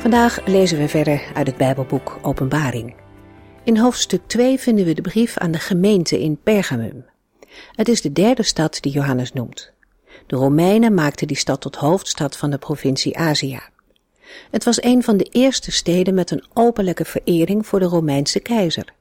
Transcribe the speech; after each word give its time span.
Vandaag 0.00 0.46
lezen 0.46 0.78
we 0.78 0.88
verder 0.88 1.22
uit 1.34 1.46
het 1.46 1.56
Bijbelboek 1.56 2.18
Openbaring. 2.22 2.94
In 3.64 3.76
hoofdstuk 3.76 4.20
2 4.26 4.58
vinden 4.58 4.84
we 4.84 4.94
de 4.94 5.02
brief 5.02 5.38
aan 5.38 5.50
de 5.50 5.58
gemeente 5.58 6.20
in 6.20 6.38
Pergamum. 6.42 7.04
Het 7.72 7.88
is 7.88 8.00
de 8.00 8.12
derde 8.12 8.42
stad 8.42 8.78
die 8.80 8.92
Johannes 8.92 9.32
noemt. 9.32 9.72
De 10.26 10.36
Romeinen 10.36 10.94
maakten 10.94 11.26
die 11.26 11.36
stad 11.36 11.60
tot 11.60 11.76
hoofdstad 11.76 12.36
van 12.36 12.50
de 12.50 12.58
provincie 12.58 13.18
Azië. 13.18 13.60
Het 14.50 14.64
was 14.64 14.82
een 14.82 15.02
van 15.02 15.16
de 15.16 15.24
eerste 15.24 15.72
steden 15.72 16.14
met 16.14 16.30
een 16.30 16.44
openlijke 16.52 17.04
verering 17.04 17.66
voor 17.66 17.78
de 17.78 17.86
Romeinse 17.86 18.40
keizer. 18.40 18.94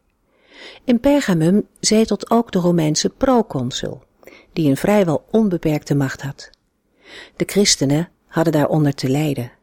In 0.83 0.99
Pergamum 0.99 1.67
zetelt 1.79 2.29
ook 2.29 2.51
de 2.51 2.59
Romeinse 2.59 3.09
proconsul, 3.09 4.03
die 4.53 4.69
een 4.69 4.77
vrijwel 4.77 5.25
onbeperkte 5.31 5.95
macht 5.95 6.21
had. 6.21 6.49
De 7.35 7.45
christenen 7.45 8.09
hadden 8.27 8.53
daaronder 8.53 8.95
te 8.95 9.09
lijden. 9.09 9.57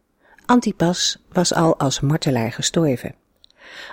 Antipas 0.46 1.18
was 1.32 1.54
al 1.54 1.78
als 1.78 2.00
martelaar 2.00 2.52
gestorven. 2.52 3.14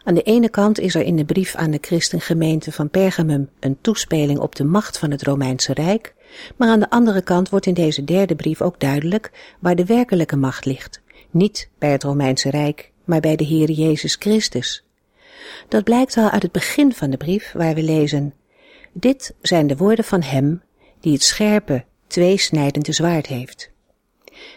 Aan 0.04 0.14
de 0.14 0.22
ene 0.22 0.50
kant 0.50 0.80
is 0.80 0.96
er 0.96 1.02
in 1.02 1.16
de 1.16 1.26
brief 1.26 1.56
aan 1.56 1.72
de 1.72 1.78
christengemeente 1.82 2.72
van 2.72 2.90
Pergamum 2.90 3.50
een 3.60 3.78
toespeling 3.82 4.40
op 4.40 4.56
de 4.56 4.64
macht 4.64 4.98
van 4.98 5.12
het 5.12 5.24
Romeinse 5.24 5.74
Rijk, 5.74 6.14
maar 6.56 6.70
aan 6.70 6.80
de 6.80 6.90
andere 6.90 7.22
kant 7.22 7.50
wordt 7.50 7.66
in 7.66 7.74
deze 7.74 8.04
derde 8.04 8.36
brief 8.36 8.62
ook 8.62 8.80
duidelijk 8.80 9.56
waar 9.60 9.76
de 9.76 9.86
werkelijke 9.86 10.36
macht 10.36 10.66
ligt. 10.66 11.02
Niet 11.30 11.70
bij 11.78 11.92
het 11.92 12.04
Romeinse 12.04 12.50
Rijk, 12.50 12.92
maar 13.04 13.20
bij 13.20 13.36
de 13.36 13.44
Heer 13.44 13.72
Jezus 13.72 14.16
Christus. 14.16 14.84
Dat 15.68 15.84
blijkt 15.84 16.18
al 16.18 16.30
uit 16.30 16.44
het 16.44 16.52
begin 16.52 16.94
van 16.94 17.10
de 17.10 17.18
brief, 17.18 17.52
waar 17.52 17.76
we 17.76 17.84
lezen: 17.84 18.34
Dit 18.92 19.34
zijn 19.42 19.68
de 19.68 19.78
woorden 19.78 20.06
van 20.06 20.22
Hem 20.22 20.62
die 21.00 21.14
het 21.14 21.24
scherpe, 21.24 21.86
tweesnijdende 22.08 22.92
zwaard 22.92 23.28
heeft. 23.28 23.73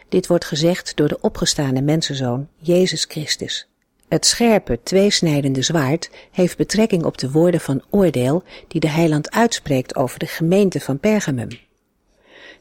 Dit 0.09 0.27
wordt 0.27 0.45
gezegd 0.45 0.97
door 0.97 1.09
de 1.09 1.21
opgestane 1.21 1.81
mensenzoon, 1.81 2.49
Jezus 2.59 3.05
Christus. 3.09 3.69
Het 4.09 4.27
scherpe, 4.27 4.79
tweesnijdende 4.83 5.63
zwaard 5.63 6.11
heeft 6.31 6.57
betrekking 6.57 7.05
op 7.05 7.19
de 7.19 7.31
woorden 7.31 7.61
van 7.61 7.83
oordeel 7.91 8.43
die 8.69 8.81
de 8.81 8.89
heiland 8.89 9.31
uitspreekt 9.31 9.97
over 9.97 10.19
de 10.19 10.27
gemeente 10.27 10.81
van 10.81 10.99
Pergamum. 10.99 11.49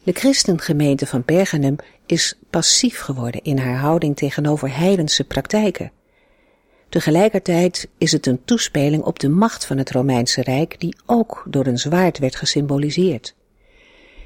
De 0.03 0.11
christengemeente 0.11 1.05
van 1.05 1.23
Pergamum 1.23 1.75
is 2.05 2.35
passief 2.49 2.99
geworden 2.99 3.43
in 3.43 3.57
haar 3.57 3.77
houding 3.77 4.15
tegenover 4.15 4.77
heidense 4.77 5.23
praktijken. 5.23 5.91
Tegelijkertijd 6.89 7.87
is 7.97 8.11
het 8.11 8.25
een 8.25 8.41
toespeling 8.45 9.03
op 9.03 9.19
de 9.19 9.29
macht 9.29 9.65
van 9.65 9.77
het 9.77 9.91
Romeinse 9.91 10.41
Rijk 10.41 10.79
die 10.79 10.95
ook 11.05 11.45
door 11.47 11.65
een 11.65 11.77
zwaard 11.77 12.17
werd 12.17 12.35
gesymboliseerd. 12.35 13.35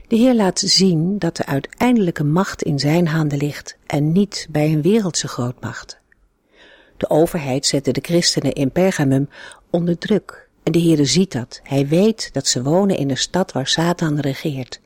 De 0.09 0.15
Heer 0.15 0.35
laat 0.35 0.59
zien 0.59 1.19
dat 1.19 1.35
de 1.35 1.45
uiteindelijke 1.45 2.23
macht 2.23 2.63
in 2.63 2.79
zijn 2.79 3.07
handen 3.07 3.37
ligt 3.37 3.77
en 3.85 4.11
niet 4.11 4.47
bij 4.49 4.71
een 4.71 4.81
wereldse 4.81 5.27
grootmacht. 5.27 5.99
De 6.97 7.09
overheid 7.09 7.65
zette 7.65 7.91
de 7.91 8.01
christenen 8.01 8.53
in 8.53 8.71
Pergamum 8.71 9.29
onder 9.69 9.97
druk 9.97 10.47
en 10.63 10.71
de 10.71 10.79
Heere 10.81 11.05
ziet 11.05 11.31
dat. 11.31 11.59
Hij 11.63 11.87
weet 11.87 12.29
dat 12.33 12.47
ze 12.47 12.63
wonen 12.63 12.97
in 12.97 13.09
een 13.09 13.17
stad 13.17 13.51
waar 13.51 13.67
Satan 13.67 14.19
regeert. 14.19 14.81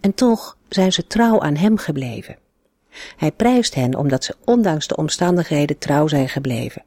En 0.00 0.14
toch 0.14 0.56
zijn 0.68 0.92
ze 0.92 1.06
trouw 1.06 1.40
aan 1.40 1.56
hem 1.56 1.76
gebleven. 1.76 2.38
Hij 3.16 3.32
prijst 3.32 3.74
hen 3.74 3.94
omdat 3.94 4.24
ze 4.24 4.34
ondanks 4.44 4.86
de 4.86 4.96
omstandigheden 4.96 5.78
trouw 5.78 6.06
zijn 6.08 6.28
gebleven. 6.28 6.84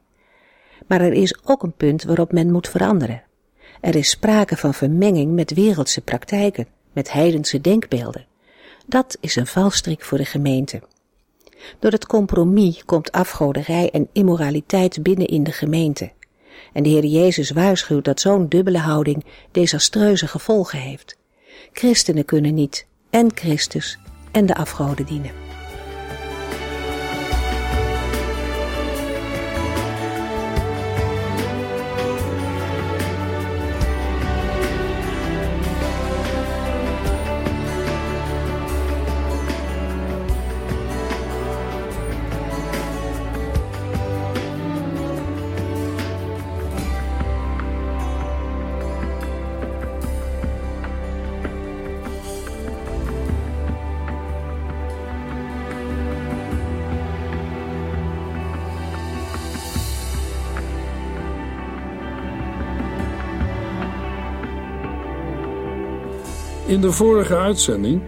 Maar 0.86 1.00
er 1.00 1.12
is 1.12 1.38
ook 1.44 1.62
een 1.62 1.76
punt 1.76 2.04
waarop 2.04 2.32
men 2.32 2.52
moet 2.52 2.68
veranderen. 2.68 3.22
Er 3.80 3.96
is 3.96 4.10
sprake 4.10 4.56
van 4.56 4.74
vermenging 4.74 5.32
met 5.32 5.54
wereldse 5.54 6.00
praktijken 6.00 6.66
met 6.94 7.12
heidense 7.12 7.60
denkbeelden. 7.60 8.26
Dat 8.86 9.16
is 9.20 9.36
een 9.36 9.46
valstrik 9.46 10.04
voor 10.04 10.18
de 10.18 10.24
gemeente. 10.24 10.82
Door 11.78 11.90
het 11.90 12.06
compromis 12.06 12.84
komt 12.84 13.12
afgoderij 13.12 13.90
en 13.90 14.08
immoraliteit 14.12 15.02
binnen 15.02 15.26
in 15.26 15.42
de 15.42 15.52
gemeente. 15.52 16.12
En 16.72 16.82
de 16.82 16.88
Heer 16.88 17.04
Jezus 17.04 17.50
waarschuwt 17.50 18.04
dat 18.04 18.20
zo'n 18.20 18.48
dubbele 18.48 18.78
houding 18.78 19.24
desastreuze 19.50 20.26
gevolgen 20.26 20.78
heeft. 20.78 21.16
Christenen 21.72 22.24
kunnen 22.24 22.54
niet 22.54 22.86
en 23.10 23.30
Christus 23.34 23.98
en 24.32 24.46
de 24.46 24.54
afgoden 24.54 25.06
dienen. 25.06 25.43
De 66.84 66.92
vorige 66.92 67.36
uitzending 67.36 68.02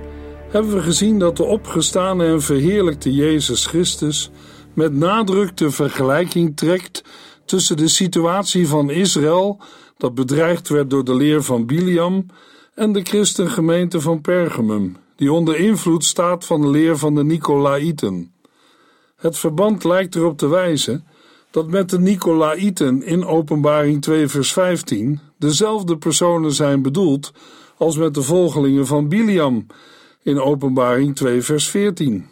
hebben 0.50 0.74
we 0.74 0.82
gezien 0.82 1.18
dat 1.18 1.36
de 1.36 1.44
opgestane 1.44 2.26
en 2.26 2.42
verheerlijkte 2.42 3.14
Jezus 3.14 3.66
Christus 3.66 4.30
met 4.74 4.94
nadruk 4.94 5.56
de 5.56 5.70
vergelijking 5.70 6.56
trekt 6.56 7.04
tussen 7.44 7.76
de 7.76 7.88
situatie 7.88 8.68
van 8.68 8.90
Israël, 8.90 9.60
dat 9.96 10.14
bedreigd 10.14 10.68
werd 10.68 10.90
door 10.90 11.04
de 11.04 11.14
leer 11.14 11.42
van 11.42 11.66
Biliam, 11.66 12.26
en 12.74 12.92
de 12.92 13.02
christengemeente 13.02 14.00
van 14.00 14.20
Pergamum, 14.20 14.96
die 15.16 15.32
onder 15.32 15.56
invloed 15.56 16.04
staat 16.04 16.44
van 16.44 16.60
de 16.60 16.68
leer 16.68 16.96
van 16.96 17.14
de 17.14 17.24
Nicolaïten. 17.24 18.32
Het 19.16 19.38
verband 19.38 19.84
lijkt 19.84 20.14
erop 20.14 20.38
te 20.38 20.48
wijzen 20.48 21.06
dat 21.50 21.68
met 21.68 21.90
de 21.90 21.98
Nicolaïten 21.98 23.02
in 23.02 23.26
Openbaring 23.26 24.02
2 24.02 24.28
vers 24.28 24.52
15 24.52 25.20
dezelfde 25.38 25.96
personen 25.96 26.52
zijn 26.52 26.82
bedoeld 26.82 27.32
als 27.76 27.96
met 27.96 28.14
de 28.14 28.22
volgelingen 28.22 28.86
van 28.86 29.08
Biliam 29.08 29.66
in 30.22 30.40
Openbaring 30.40 31.16
2 31.16 31.42
vers 31.42 31.68
14. 31.68 32.26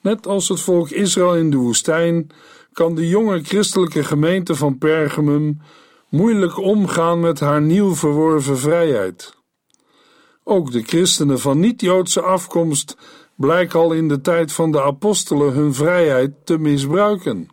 Net 0.00 0.26
als 0.26 0.48
het 0.48 0.60
volk 0.60 0.90
Israël 0.90 1.36
in 1.36 1.50
de 1.50 1.56
woestijn 1.56 2.30
kan 2.72 2.94
de 2.94 3.08
jonge 3.08 3.44
christelijke 3.44 4.04
gemeente 4.04 4.54
van 4.54 4.78
Pergamum 4.78 5.60
moeilijk 6.08 6.58
omgaan 6.58 7.20
met 7.20 7.40
haar 7.40 7.62
nieuw 7.62 7.94
verworven 7.94 8.58
vrijheid. 8.58 9.36
Ook 10.44 10.72
de 10.72 10.82
christenen 10.82 11.38
van 11.38 11.60
niet-Joodse 11.60 12.20
afkomst 12.20 12.96
blijken 13.34 13.80
al 13.80 13.92
in 13.92 14.08
de 14.08 14.20
tijd 14.20 14.52
van 14.52 14.72
de 14.72 14.82
apostelen 14.82 15.52
hun 15.52 15.74
vrijheid 15.74 16.30
te 16.44 16.58
misbruiken. 16.58 17.48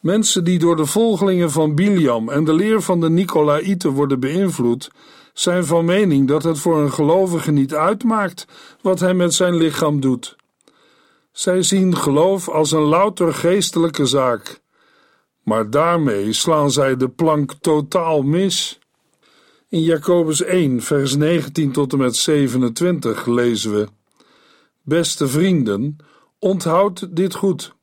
Mensen 0.00 0.44
die 0.44 0.58
door 0.58 0.76
de 0.76 0.86
volgelingen 0.86 1.50
van 1.50 1.74
Biliam 1.74 2.28
en 2.28 2.44
de 2.44 2.52
leer 2.52 2.82
van 2.82 3.00
de 3.00 3.10
Nicolaïten 3.10 3.90
worden 3.90 4.20
beïnvloed, 4.20 4.90
zijn 5.38 5.64
van 5.64 5.84
mening 5.84 6.28
dat 6.28 6.42
het 6.42 6.58
voor 6.58 6.78
een 6.78 6.92
gelovige 6.92 7.50
niet 7.50 7.74
uitmaakt 7.74 8.46
wat 8.80 9.00
hij 9.00 9.14
met 9.14 9.34
zijn 9.34 9.56
lichaam 9.56 10.00
doet. 10.00 10.36
Zij 11.32 11.62
zien 11.62 11.96
geloof 11.96 12.48
als 12.48 12.70
een 12.70 12.82
louter 12.82 13.34
geestelijke 13.34 14.06
zaak. 14.06 14.60
Maar 15.42 15.70
daarmee 15.70 16.32
slaan 16.32 16.70
zij 16.70 16.96
de 16.96 17.08
plank 17.08 17.52
totaal 17.60 18.22
mis. 18.22 18.78
In 19.68 19.82
Jacobus 19.82 20.42
1, 20.42 20.82
vers 20.82 21.16
19 21.16 21.72
tot 21.72 21.92
en 21.92 21.98
met 21.98 22.16
27 22.16 23.26
lezen 23.26 23.74
we: 23.74 23.88
Beste 24.82 25.28
vrienden, 25.28 25.96
onthoud 26.38 27.16
dit 27.16 27.34
goed. 27.34 27.74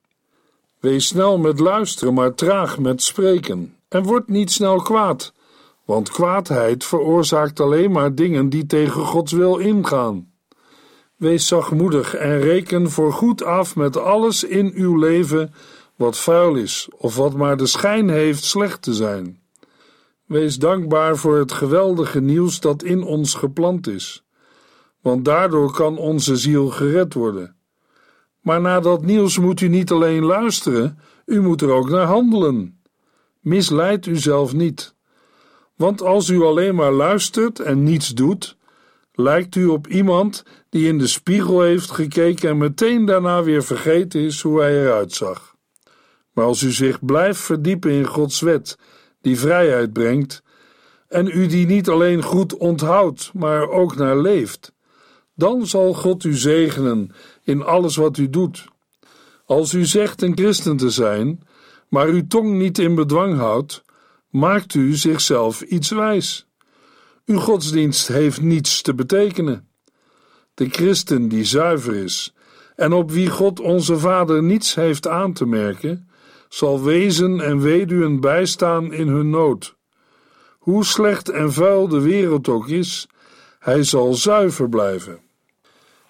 Wees 0.80 1.08
snel 1.08 1.38
met 1.38 1.60
luisteren, 1.60 2.14
maar 2.14 2.34
traag 2.34 2.80
met 2.80 3.02
spreken, 3.02 3.76
en 3.88 4.04
word 4.04 4.28
niet 4.28 4.52
snel 4.52 4.82
kwaad 4.82 5.34
want 5.86 6.10
kwaadheid 6.10 6.84
veroorzaakt 6.84 7.60
alleen 7.60 7.92
maar 7.92 8.16
dingen 8.16 8.50
die 8.50 8.66
tegen 8.66 9.06
Gods 9.06 9.32
wil 9.32 9.58
ingaan. 9.58 10.34
Wees 11.16 11.48
zachtmoedig 11.48 12.14
en 12.14 12.40
reken 12.40 12.92
voor 12.92 13.14
goed 13.14 13.44
af 13.44 13.76
met 13.76 13.98
alles 13.98 14.44
in 14.44 14.72
uw 14.76 14.98
leven 14.98 15.54
wat 15.96 16.18
vuil 16.18 16.56
is 16.56 16.90
of 16.98 17.16
wat 17.16 17.34
maar 17.34 17.58
de 17.58 17.66
schijn 17.66 18.10
heeft 18.10 18.44
slecht 18.44 18.82
te 18.82 18.94
zijn. 18.94 19.40
Wees 20.26 20.58
dankbaar 20.58 21.18
voor 21.18 21.38
het 21.38 21.52
geweldige 21.52 22.22
nieuws 22.22 22.60
dat 22.60 22.84
in 22.84 23.04
ons 23.04 23.34
geplant 23.34 23.88
is, 23.88 24.26
want 25.02 25.26
daardoor 25.26 25.72
kan 25.72 25.98
onze 25.98 26.36
ziel 26.36 26.70
gered 26.70 27.14
worden. 27.14 27.56
Maar 28.42 28.62
naar 28.62 28.82
dat 28.82 29.02
nieuws 29.02 29.40
moet 29.40 29.62
u 29.62 29.68
niet 29.68 29.92
alleen 29.92 30.24
luisteren, 30.24 31.00
u 31.26 31.42
moet 31.42 31.62
er 31.62 31.72
ook 31.72 31.90
naar 31.90 32.06
handelen. 32.06 32.82
Misleid 33.40 34.06
uzelf 34.06 34.54
niet. 34.54 34.95
Want 35.76 36.02
als 36.02 36.30
u 36.30 36.42
alleen 36.42 36.76
maar 36.76 36.92
luistert 36.92 37.60
en 37.60 37.84
niets 37.84 38.10
doet, 38.10 38.58
lijkt 39.14 39.56
u 39.56 39.66
op 39.66 39.88
iemand 39.88 40.44
die 40.70 40.88
in 40.88 40.98
de 40.98 41.08
spiegel 41.08 41.62
heeft 41.62 41.92
gekeken 41.92 42.50
en 42.50 42.58
meteen 42.58 43.06
daarna 43.06 43.44
weer 43.44 43.64
vergeten 43.64 44.22
is 44.22 44.42
hoe 44.42 44.60
hij 44.60 44.82
eruit 44.82 45.14
zag. 45.14 45.56
Maar 46.32 46.46
als 46.46 46.62
u 46.62 46.72
zich 46.72 47.06
blijft 47.06 47.40
verdiepen 47.40 47.92
in 47.92 48.06
Gods 48.06 48.42
wet, 48.42 48.78
die 49.22 49.40
vrijheid 49.40 49.94
brengt, 49.94 50.44
en 51.08 51.28
u 51.28 51.48
die 51.48 51.66
niet 51.66 51.90
alleen 51.90 52.24
goed 52.24 52.58
onthoudt, 52.58 53.32
maar 53.34 53.70
ook 53.70 53.96
naar 53.96 54.18
leeft, 54.18 54.74
dan 55.34 55.68
zal 55.68 55.94
God 55.94 56.24
u 56.24 56.34
zegenen 56.34 57.12
in 57.44 57.64
alles 57.64 57.96
wat 57.96 58.18
u 58.18 58.30
doet. 58.30 58.66
Als 59.46 59.74
u 59.74 59.86
zegt 59.86 60.22
een 60.22 60.38
christen 60.38 60.78
te 60.78 60.90
zijn, 60.90 61.44
maar 61.90 62.08
uw 62.08 62.28
tong 62.28 62.58
niet 62.58 62.78
in 62.78 62.96
bedwang 62.96 63.38
houdt, 63.38 63.84
maakt 64.36 64.74
u 64.74 64.96
zichzelf 64.96 65.62
iets 65.62 65.90
wijs. 65.90 66.48
Uw 67.26 67.40
godsdienst 67.40 68.08
heeft 68.08 68.42
niets 68.42 68.82
te 68.82 68.96
betekenen. 68.96 69.68
De 70.54 70.70
christen 70.70 71.28
die 71.28 71.44
zuiver 71.44 71.96
is 71.96 72.34
en 72.76 72.94
op 72.94 73.12
wie 73.12 73.30
God 73.30 73.60
onze 73.60 73.98
Vader 73.98 74.44
niets 74.44 74.76
heeft 74.76 75.08
aan 75.08 75.34
te 75.34 75.46
merken, 75.46 76.10
zal 76.50 76.84
wezen 76.84 77.42
en 77.42 77.62
weduwen 77.62 78.20
bijstaan 78.20 78.94
in 78.94 79.08
hun 79.08 79.30
nood. 79.30 79.76
Hoe 80.60 80.86
slecht 80.86 81.30
en 81.30 81.54
vuil 81.54 81.88
de 81.88 82.02
wereld 82.02 82.48
ook 82.48 82.68
is, 82.68 83.08
hij 83.60 83.84
zal 83.84 84.14
zuiver 84.14 84.70
blijven. 84.70 85.20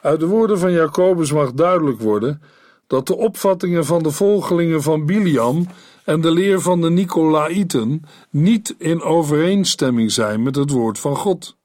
Uit 0.02 0.20
de 0.20 0.28
woorden 0.28 0.60
van 0.60 0.72
Jacobus 0.72 1.32
mag 1.32 1.52
duidelijk 1.52 2.00
worden 2.00 2.42
dat 2.88 3.08
de 3.08 3.16
opvattingen 3.16 3.86
van 3.86 4.04
de 4.04 4.12
volgelingen 4.12 4.82
van 4.82 5.06
Biliam 5.06 5.68
en 6.06 6.22
de 6.22 6.32
leer 6.32 6.62
van 6.62 6.82
de 6.82 6.90
Nicolaïten 6.90 8.02
niet 8.30 8.76
in 8.78 9.02
overeenstemming 9.02 10.12
zijn 10.12 10.44
met 10.44 10.56
het 10.56 10.70
woord 10.70 11.00
van 11.00 11.16
God. 11.16 11.58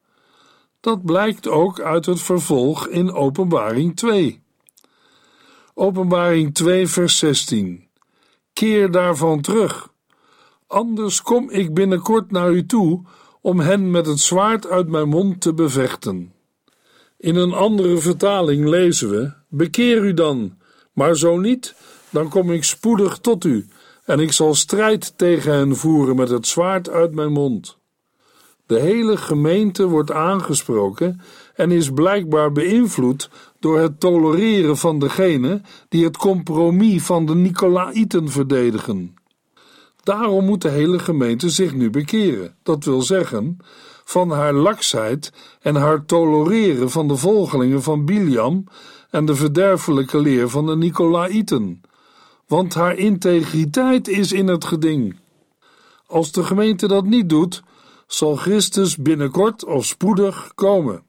Dat 0.80 1.04
blijkt 1.04 1.48
ook 1.48 1.80
uit 1.80 2.06
het 2.06 2.20
vervolg 2.20 2.88
in 2.88 3.12
Openbaring 3.12 3.96
2. 3.96 4.42
Openbaring 5.74 6.54
2, 6.54 6.86
vers 6.86 7.18
16. 7.18 7.88
Keer 8.52 8.90
daarvan 8.90 9.40
terug. 9.40 9.88
Anders 10.66 11.22
kom 11.22 11.50
ik 11.50 11.74
binnenkort 11.74 12.30
naar 12.30 12.50
u 12.50 12.66
toe 12.66 13.02
om 13.40 13.60
hen 13.60 13.90
met 13.90 14.06
het 14.06 14.20
zwaard 14.20 14.66
uit 14.66 14.88
mijn 14.88 15.08
mond 15.08 15.40
te 15.40 15.54
bevechten. 15.54 16.32
In 17.18 17.36
een 17.36 17.52
andere 17.52 17.98
vertaling 17.98 18.68
lezen 18.68 19.10
we: 19.10 19.32
Bekeer 19.48 20.04
u 20.04 20.14
dan, 20.14 20.58
maar 20.92 21.16
zo 21.16 21.38
niet, 21.38 21.74
dan 22.10 22.28
kom 22.28 22.52
ik 22.52 22.64
spoedig 22.64 23.18
tot 23.18 23.44
u 23.44 23.68
en 24.10 24.18
ik 24.18 24.32
zal 24.32 24.54
strijd 24.54 25.12
tegen 25.18 25.52
hen 25.52 25.76
voeren 25.76 26.16
met 26.16 26.28
het 26.28 26.46
zwaard 26.46 26.88
uit 26.88 27.14
mijn 27.14 27.32
mond. 27.32 27.78
De 28.66 28.80
hele 28.80 29.16
gemeente 29.16 29.86
wordt 29.86 30.12
aangesproken 30.12 31.20
en 31.54 31.70
is 31.70 31.90
blijkbaar 31.90 32.52
beïnvloed 32.52 33.30
door 33.60 33.78
het 33.78 34.00
tolereren 34.00 34.76
van 34.76 34.98
degene 34.98 35.60
die 35.88 36.04
het 36.04 36.16
compromis 36.16 37.02
van 37.02 37.26
de 37.26 37.34
Nicolaïten 37.34 38.28
verdedigen. 38.28 39.14
Daarom 40.02 40.44
moet 40.44 40.62
de 40.62 40.68
hele 40.68 40.98
gemeente 40.98 41.50
zich 41.50 41.74
nu 41.74 41.90
bekeren, 41.90 42.54
dat 42.62 42.84
wil 42.84 43.02
zeggen, 43.02 43.56
van 44.04 44.30
haar 44.30 44.52
laksheid 44.52 45.32
en 45.60 45.74
haar 45.74 46.04
tolereren 46.04 46.90
van 46.90 47.08
de 47.08 47.16
volgelingen 47.16 47.82
van 47.82 48.04
Biliam 48.04 48.64
en 49.10 49.24
de 49.24 49.34
verderfelijke 49.34 50.18
leer 50.18 50.48
van 50.48 50.66
de 50.66 50.76
Nicolaïten 50.76 51.80
want 52.50 52.74
haar 52.74 52.96
integriteit 52.96 54.08
is 54.08 54.32
in 54.32 54.48
het 54.48 54.64
geding. 54.64 55.18
Als 56.06 56.32
de 56.32 56.42
gemeente 56.42 56.88
dat 56.88 57.04
niet 57.04 57.28
doet, 57.28 57.62
zal 58.06 58.36
Christus 58.36 58.96
binnenkort 58.96 59.64
of 59.64 59.84
spoedig 59.84 60.52
komen. 60.54 61.02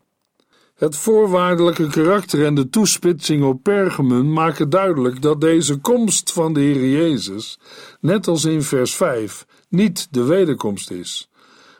Het 0.75 0.95
voorwaardelijke 0.95 1.87
karakter 1.87 2.45
en 2.45 2.55
de 2.55 2.69
toespitsing 2.69 3.43
op 3.43 3.63
Pergamum 3.63 4.33
maken 4.33 4.69
duidelijk 4.69 5.21
dat 5.21 5.41
deze 5.41 5.77
komst 5.77 6.31
van 6.31 6.53
de 6.53 6.59
Heer 6.59 6.89
Jezus, 6.89 7.59
net 7.99 8.27
als 8.27 8.45
in 8.45 8.61
vers 8.61 8.95
5, 8.95 9.45
niet 9.69 10.07
de 10.11 10.23
wederkomst 10.23 10.91
is, 10.91 11.29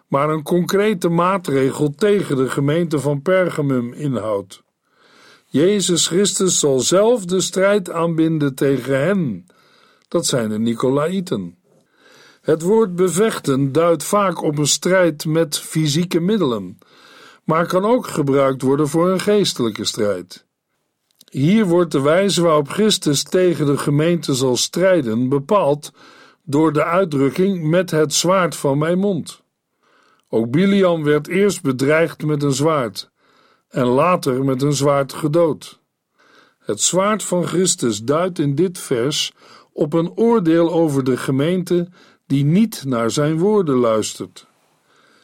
maar 0.08 0.30
een 0.30 0.44
concrete 0.44 1.10
maatregel 1.10 1.90
tegen 1.90 2.36
de 2.36 2.50
gemeente 2.50 3.00
van 3.00 3.22
Pergamum 3.22 3.94
inhoudt. 3.94 4.64
Jezus 5.52 6.08
Christus 6.08 6.60
zal 6.60 6.80
zelf 6.80 7.26
de 7.26 7.42
strijd 7.42 7.90
aanbinden 7.90 8.56
tegen 8.56 9.00
hen. 9.00 9.46
Dat 10.08 10.26
zijn 10.26 10.50
de 10.50 10.60
Nicolaïten. 10.60 11.58
Het 12.42 12.62
woord 12.62 12.96
bevechten 12.96 13.72
duidt 13.72 14.04
vaak 14.04 14.42
op 14.42 14.58
een 14.58 14.68
strijd 14.68 15.26
met 15.26 15.60
fysieke 15.60 16.20
middelen, 16.20 16.78
maar 17.44 17.68
kan 17.68 17.86
ook 17.86 18.08
gebruikt 18.08 18.62
worden 18.62 18.88
voor 18.88 19.10
een 19.10 19.20
geestelijke 19.20 19.86
strijd. 19.86 20.46
Hier 21.30 21.66
wordt 21.66 21.92
de 21.92 22.02
wijze 22.02 22.42
waarop 22.42 22.70
Christus 22.70 23.24
tegen 23.24 23.66
de 23.66 23.78
gemeente 23.78 24.34
zal 24.34 24.58
strijden 24.58 25.30
bepaald 25.30 25.92
door 26.44 26.74
de 26.74 26.84
uitdrukking 26.84 27.64
met 27.70 27.92
het 27.92 28.14
zwaard 28.14 28.56
van 28.56 28.78
mijn 28.78 29.00
mond. 29.00 29.42
Ook 30.30 30.52
Biliam 30.52 31.04
werd 31.04 31.28
eerst 31.28 31.62
bedreigd 31.62 32.26
met 32.26 32.44
een 32.44 32.54
zwaard 32.54 33.12
en 33.72 33.86
later 33.86 34.46
met 34.46 34.62
een 34.62 34.74
zwaard 34.74 35.14
gedood. 35.14 35.80
Het 36.60 36.82
zwaard 36.82 37.24
van 37.24 37.48
Christus 37.48 38.04
duidt 38.04 38.40
in 38.40 38.56
dit 38.56 38.80
vers 38.80 39.34
op 39.74 39.94
een 39.94 40.12
oordeel 40.16 40.72
over 40.72 41.04
de 41.04 41.18
gemeente 41.18 41.90
die 42.28 42.44
niet 42.44 42.84
naar 42.86 43.12
zijn 43.12 43.38
woorden 43.38 43.76
luistert. 43.76 44.48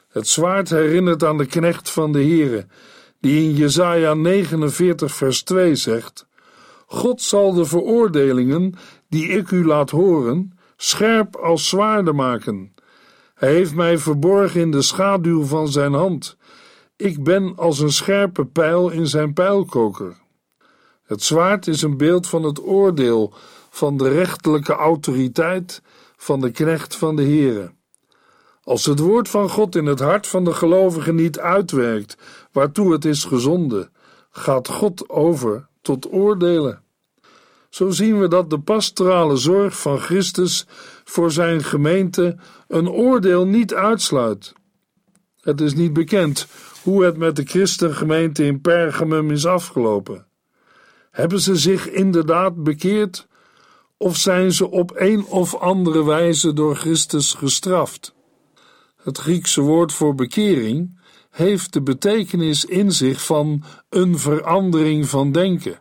Het 0.08 0.28
zwaard 0.28 0.70
herinnert 0.70 1.24
aan 1.24 1.38
de 1.38 1.46
knecht 1.46 1.90
van 1.90 2.12
de 2.12 2.18
Heere, 2.18 2.66
die 3.20 3.48
in 3.48 3.54
Jesaja 3.54 4.14
49 4.14 5.14
vers 5.14 5.42
2 5.42 5.74
zegt: 5.74 6.26
God 6.86 7.22
zal 7.22 7.52
de 7.52 7.64
veroordelingen 7.64 8.74
die 9.08 9.28
ik 9.28 9.50
u 9.50 9.66
laat 9.66 9.90
horen, 9.90 10.58
scherp 10.76 11.36
als 11.36 11.68
zwaarden 11.68 12.14
maken. 12.14 12.74
Hij 13.34 13.52
heeft 13.52 13.74
mij 13.74 13.98
verborgen 13.98 14.60
in 14.60 14.70
de 14.70 14.82
schaduw 14.82 15.44
van 15.44 15.68
zijn 15.68 15.92
hand. 15.92 16.36
Ik 17.00 17.24
ben 17.24 17.52
als 17.56 17.78
een 17.80 17.92
scherpe 17.92 18.46
pijl 18.46 18.90
in 18.90 19.06
zijn 19.06 19.32
pijlkoker. 19.32 20.16
Het 21.02 21.22
zwaard 21.22 21.66
is 21.66 21.82
een 21.82 21.96
beeld 21.96 22.28
van 22.28 22.42
het 22.42 22.62
oordeel, 22.62 23.32
van 23.70 23.96
de 23.96 24.08
rechterlijke 24.08 24.72
autoriteit 24.72 25.82
van 26.16 26.40
de 26.40 26.50
knecht 26.50 26.96
van 26.96 27.16
de 27.16 27.22
Heere. 27.22 27.72
Als 28.62 28.84
het 28.84 28.98
woord 28.98 29.28
van 29.28 29.50
God 29.50 29.76
in 29.76 29.86
het 29.86 30.00
hart 30.00 30.26
van 30.26 30.44
de 30.44 30.52
gelovigen 30.52 31.14
niet 31.14 31.38
uitwerkt, 31.38 32.16
waartoe 32.52 32.92
het 32.92 33.04
is 33.04 33.24
gezonden, 33.24 33.90
gaat 34.30 34.68
God 34.68 35.08
over 35.08 35.68
tot 35.82 36.12
oordelen. 36.12 36.82
Zo 37.68 37.90
zien 37.90 38.20
we 38.20 38.28
dat 38.28 38.50
de 38.50 38.60
pastorale 38.60 39.36
zorg 39.36 39.80
van 39.80 39.98
Christus 39.98 40.66
voor 41.04 41.30
zijn 41.30 41.64
gemeente 41.64 42.36
een 42.68 42.88
oordeel 42.88 43.46
niet 43.46 43.74
uitsluit. 43.74 44.56
Het 45.48 45.60
is 45.60 45.74
niet 45.74 45.92
bekend 45.92 46.46
hoe 46.82 47.04
het 47.04 47.16
met 47.16 47.36
de 47.36 47.44
christengemeente 47.44 48.44
in 48.44 48.60
Pergamum 48.60 49.30
is 49.30 49.46
afgelopen. 49.46 50.26
Hebben 51.10 51.40
ze 51.40 51.56
zich 51.56 51.88
inderdaad 51.90 52.62
bekeerd 52.62 53.26
of 53.96 54.16
zijn 54.16 54.52
ze 54.52 54.70
op 54.70 54.92
een 54.94 55.24
of 55.24 55.54
andere 55.54 56.04
wijze 56.04 56.52
door 56.52 56.76
Christus 56.76 57.34
gestraft? 57.34 58.14
Het 58.96 59.18
Griekse 59.18 59.60
woord 59.60 59.92
voor 59.92 60.14
bekering 60.14 61.00
heeft 61.30 61.72
de 61.72 61.82
betekenis 61.82 62.64
in 62.64 62.92
zich 62.92 63.24
van 63.24 63.64
een 63.88 64.18
verandering 64.18 65.08
van 65.08 65.32
denken. 65.32 65.80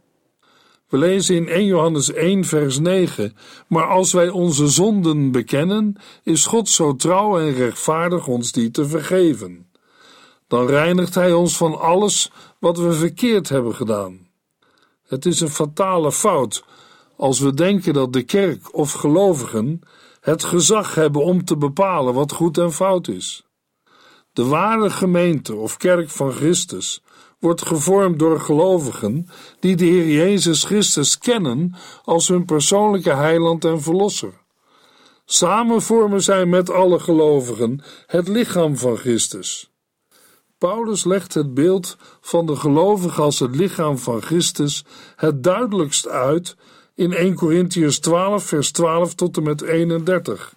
We 0.88 0.98
lezen 0.98 1.36
in 1.36 1.48
1 1.48 1.65
Johannes 1.65 2.13
1, 2.13 2.46
vers 2.46 2.79
9: 2.79 3.36
Maar 3.67 3.88
als 3.88 4.13
wij 4.13 4.29
onze 4.29 4.67
zonden 4.67 5.32
bekennen, 5.32 5.96
is 6.24 6.46
God 6.46 6.70
zo 6.70 6.96
trouw 6.96 7.39
en 7.39 7.53
rechtvaardig 7.53 8.27
ons 8.27 8.51
die 8.51 8.72
te 8.72 8.88
vergeven. 8.88 9.72
Dan 10.48 10.67
reinigt 10.67 11.15
Hij 11.15 11.34
ons 11.34 11.58
van 11.58 11.79
alles 11.79 12.32
wat 12.60 12.77
we 12.77 12.94
verkeerd 12.94 13.50
hebben 13.50 13.75
gedaan. 13.75 14.27
Het 15.08 15.25
is 15.25 15.39
een 15.39 15.50
fatale 15.50 16.12
fout 16.12 16.63
als 17.17 17.39
we 17.39 17.53
denken 17.53 17.94
dat 17.94 18.13
de 18.13 18.24
kerk 18.24 18.75
of 18.75 18.91
gelovigen 18.91 19.82
het 20.22 20.44
gezag 20.44 20.96
hebben 20.96 21.24
om 21.24 21.46
te 21.46 21.58
bepalen 21.58 22.13
wat 22.13 22.32
goed 22.32 22.58
en 22.58 22.74
fout 22.74 23.08
is. 23.08 23.46
De 24.34 24.46
ware 24.46 24.89
gemeente 24.89 25.56
of 25.56 25.77
kerk 25.77 26.10
van 26.10 26.32
Christus 26.32 27.01
wordt 27.39 27.62
gevormd 27.62 28.20
door 28.20 28.39
gelovigen 28.39 29.27
die 29.60 29.75
de 29.75 29.86
Heer 29.86 30.08
Jezus 30.08 30.63
Christus 30.63 31.17
kennen 31.17 31.75
als 32.03 32.27
hun 32.27 32.46
persoonlijke 32.46 33.13
heiland 33.13 33.65
en 33.65 33.82
verlosser. 33.82 34.34
Samen 35.25 35.82
vormen 35.82 36.24
zij 36.24 36.46
met 36.46 36.70
alle 36.70 37.00
gelovigen 37.00 37.84
het 38.06 38.27
lichaam 38.27 38.77
van 38.77 38.98
Christus. 38.98 39.72
Paulus 40.58 41.03
legt 41.03 41.34
het 41.34 41.53
beeld 41.53 41.98
van 42.22 42.46
de 42.46 42.56
gelovige 42.56 43.22
als 43.22 43.39
het 43.39 43.56
lichaam 43.56 43.98
van 43.98 44.22
Christus 44.22 44.86
het 45.15 45.44
duidelijkst 45.44 46.08
uit 46.08 46.56
in 46.96 47.13
1 47.13 47.36
Corinthians 47.36 48.00
12, 48.00 48.44
vers 48.44 48.72
12 48.72 49.13
tot 49.13 49.38
en 49.38 49.44
met 49.44 49.62
31, 49.62 50.56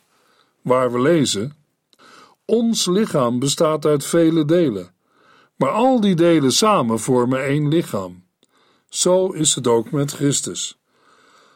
waar 0.62 0.92
we 0.92 1.00
lezen: 1.00 1.56
Ons 2.44 2.86
lichaam 2.86 3.38
bestaat 3.38 3.84
uit 3.84 4.04
vele 4.04 4.44
delen, 4.44 4.94
maar 5.60 5.70
al 5.70 6.00
die 6.00 6.14
delen 6.14 6.52
samen 6.52 6.98
vormen 6.98 7.44
één 7.44 7.68
lichaam. 7.68 8.24
Zo 8.88 9.28
is 9.28 9.54
het 9.54 9.66
ook 9.66 9.90
met 9.90 10.12
Christus. 10.12 10.78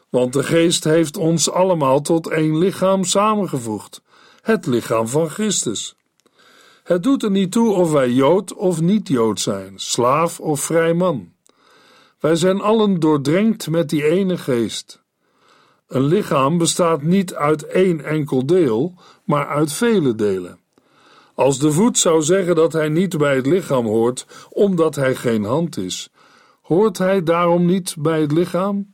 Want 0.09 0.33
de 0.33 0.43
Geest 0.43 0.83
heeft 0.83 1.17
ons 1.17 1.49
allemaal 1.51 2.01
tot 2.01 2.27
één 2.27 2.57
lichaam 2.57 3.03
samengevoegd, 3.03 4.01
het 4.41 4.65
lichaam 4.65 5.07
van 5.07 5.29
Christus. 5.29 5.95
Het 6.83 7.03
doet 7.03 7.23
er 7.23 7.31
niet 7.31 7.51
toe 7.51 7.73
of 7.73 7.91
wij 7.91 8.09
Jood 8.09 8.53
of 8.53 8.81
niet-Jood 8.81 9.39
zijn, 9.39 9.73
slaaf 9.75 10.39
of 10.39 10.59
vrij 10.59 10.93
man. 10.93 11.33
Wij 12.19 12.35
zijn 12.35 12.61
allen 12.61 12.99
doordrenkt 12.99 13.69
met 13.69 13.89
die 13.89 14.03
ene 14.03 14.37
geest. 14.37 15.03
Een 15.87 16.03
lichaam 16.03 16.57
bestaat 16.57 17.01
niet 17.01 17.33
uit 17.33 17.63
één 17.67 18.03
enkel 18.03 18.45
deel, 18.45 18.93
maar 19.23 19.47
uit 19.47 19.73
vele 19.73 20.15
delen. 20.15 20.59
Als 21.35 21.59
de 21.59 21.71
voet 21.71 21.97
zou 21.97 22.21
zeggen 22.21 22.55
dat 22.55 22.73
hij 22.73 22.89
niet 22.89 23.17
bij 23.17 23.35
het 23.35 23.45
lichaam 23.45 23.85
hoort, 23.85 24.25
omdat 24.49 24.95
hij 24.95 25.15
geen 25.15 25.43
hand 25.43 25.77
is, 25.77 26.09
hoort 26.61 26.97
hij 26.97 27.23
daarom 27.23 27.65
niet 27.65 27.95
bij 27.99 28.21
het 28.21 28.31
lichaam? 28.31 28.93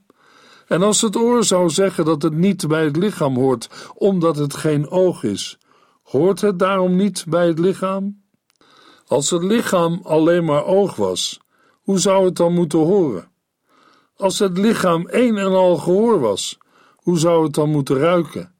En 0.67 0.81
als 0.81 1.01
het 1.01 1.15
oor 1.15 1.43
zou 1.43 1.69
zeggen 1.69 2.05
dat 2.05 2.21
het 2.21 2.33
niet 2.33 2.67
bij 2.67 2.83
het 2.83 2.95
lichaam 2.95 3.35
hoort, 3.35 3.69
omdat 3.95 4.35
het 4.35 4.53
geen 4.53 4.89
oog 4.89 5.23
is, 5.23 5.57
hoort 6.03 6.41
het 6.41 6.59
daarom 6.59 6.95
niet 6.95 7.25
bij 7.27 7.47
het 7.47 7.59
lichaam? 7.59 8.21
Als 9.07 9.29
het 9.29 9.43
lichaam 9.43 9.99
alleen 10.03 10.45
maar 10.45 10.65
oog 10.65 10.95
was, 10.95 11.39
hoe 11.81 11.99
zou 11.99 12.25
het 12.25 12.35
dan 12.35 12.53
moeten 12.53 12.79
horen? 12.79 13.31
Als 14.15 14.39
het 14.39 14.57
lichaam 14.57 15.07
één 15.07 15.37
en 15.37 15.51
al 15.51 15.77
gehoor 15.77 16.19
was, 16.19 16.57
hoe 16.95 17.19
zou 17.19 17.43
het 17.43 17.53
dan 17.53 17.69
moeten 17.69 17.97
ruiken? 17.97 18.50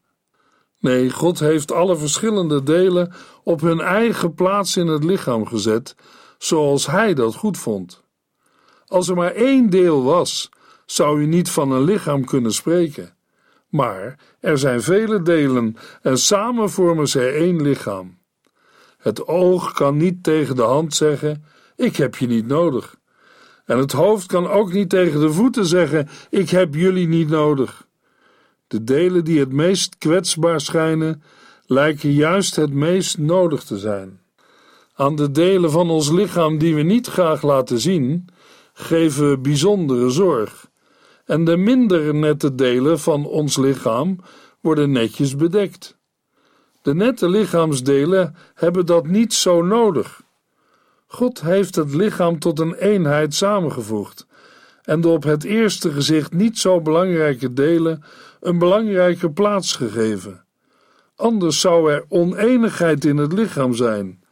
Nee, 0.81 1.09
God 1.09 1.39
heeft 1.39 1.71
alle 1.71 1.97
verschillende 1.97 2.63
delen 2.63 3.13
op 3.43 3.61
hun 3.61 3.79
eigen 3.79 4.33
plaats 4.33 4.77
in 4.77 4.87
het 4.87 5.03
lichaam 5.03 5.45
gezet, 5.45 5.95
zoals 6.37 6.87
Hij 6.87 7.13
dat 7.13 7.35
goed 7.35 7.57
vond. 7.57 8.03
Als 8.85 9.09
er 9.09 9.15
maar 9.15 9.31
één 9.31 9.69
deel 9.69 10.03
was, 10.03 10.49
zou 10.85 11.21
u 11.21 11.25
niet 11.25 11.49
van 11.49 11.71
een 11.71 11.83
lichaam 11.83 12.25
kunnen 12.25 12.53
spreken. 12.53 13.15
Maar 13.69 14.19
er 14.39 14.57
zijn 14.57 14.81
vele 14.81 15.21
delen 15.21 15.75
en 16.01 16.17
samen 16.17 16.69
vormen 16.69 17.07
zij 17.07 17.35
één 17.35 17.61
lichaam. 17.61 18.19
Het 18.97 19.27
oog 19.27 19.71
kan 19.71 19.97
niet 19.97 20.23
tegen 20.23 20.55
de 20.55 20.61
hand 20.61 20.95
zeggen: 20.95 21.45
Ik 21.75 21.95
heb 21.95 22.15
je 22.15 22.27
niet 22.27 22.47
nodig. 22.47 22.95
En 23.65 23.77
het 23.77 23.91
hoofd 23.91 24.27
kan 24.27 24.47
ook 24.47 24.73
niet 24.73 24.89
tegen 24.89 25.19
de 25.19 25.31
voeten 25.31 25.65
zeggen: 25.65 26.09
Ik 26.29 26.49
heb 26.49 26.75
jullie 26.75 27.07
niet 27.07 27.29
nodig. 27.29 27.87
De 28.71 28.83
delen 28.83 29.23
die 29.23 29.39
het 29.39 29.51
meest 29.51 29.97
kwetsbaar 29.97 30.61
schijnen, 30.61 31.23
lijken 31.65 32.11
juist 32.11 32.55
het 32.55 32.73
meest 32.73 33.17
nodig 33.17 33.63
te 33.63 33.77
zijn. 33.77 34.21
Aan 34.95 35.15
de 35.15 35.31
delen 35.31 35.71
van 35.71 35.89
ons 35.89 36.11
lichaam 36.11 36.57
die 36.57 36.75
we 36.75 36.81
niet 36.81 37.07
graag 37.07 37.41
laten 37.41 37.79
zien, 37.79 38.27
geven 38.73 39.29
we 39.29 39.37
bijzondere 39.37 40.09
zorg. 40.09 40.69
En 41.25 41.45
de 41.45 41.57
minder 41.57 42.15
nette 42.15 42.55
delen 42.55 42.99
van 42.99 43.25
ons 43.25 43.57
lichaam 43.57 44.19
worden 44.59 44.91
netjes 44.91 45.35
bedekt. 45.35 45.97
De 46.81 46.93
nette 46.93 47.29
lichaamsdelen 47.29 48.35
hebben 48.53 48.85
dat 48.85 49.07
niet 49.07 49.33
zo 49.33 49.61
nodig. 49.61 50.21
God 51.07 51.41
heeft 51.41 51.75
het 51.75 51.93
lichaam 51.93 52.39
tot 52.39 52.59
een 52.59 52.73
eenheid 52.73 53.33
samengevoegd 53.33 54.27
en 54.83 55.01
de 55.01 55.07
op 55.07 55.23
het 55.23 55.43
eerste 55.43 55.91
gezicht 55.91 56.33
niet 56.33 56.59
zo 56.59 56.81
belangrijke 56.81 57.53
delen 57.53 58.03
een 58.41 58.57
belangrijke 58.57 59.31
plaats 59.31 59.75
gegeven. 59.75 60.45
Anders 61.15 61.59
zou 61.59 61.91
er 61.91 62.05
oneenigheid 62.09 63.05
in 63.05 63.17
het 63.17 63.33
lichaam 63.33 63.73
zijn. 63.73 64.23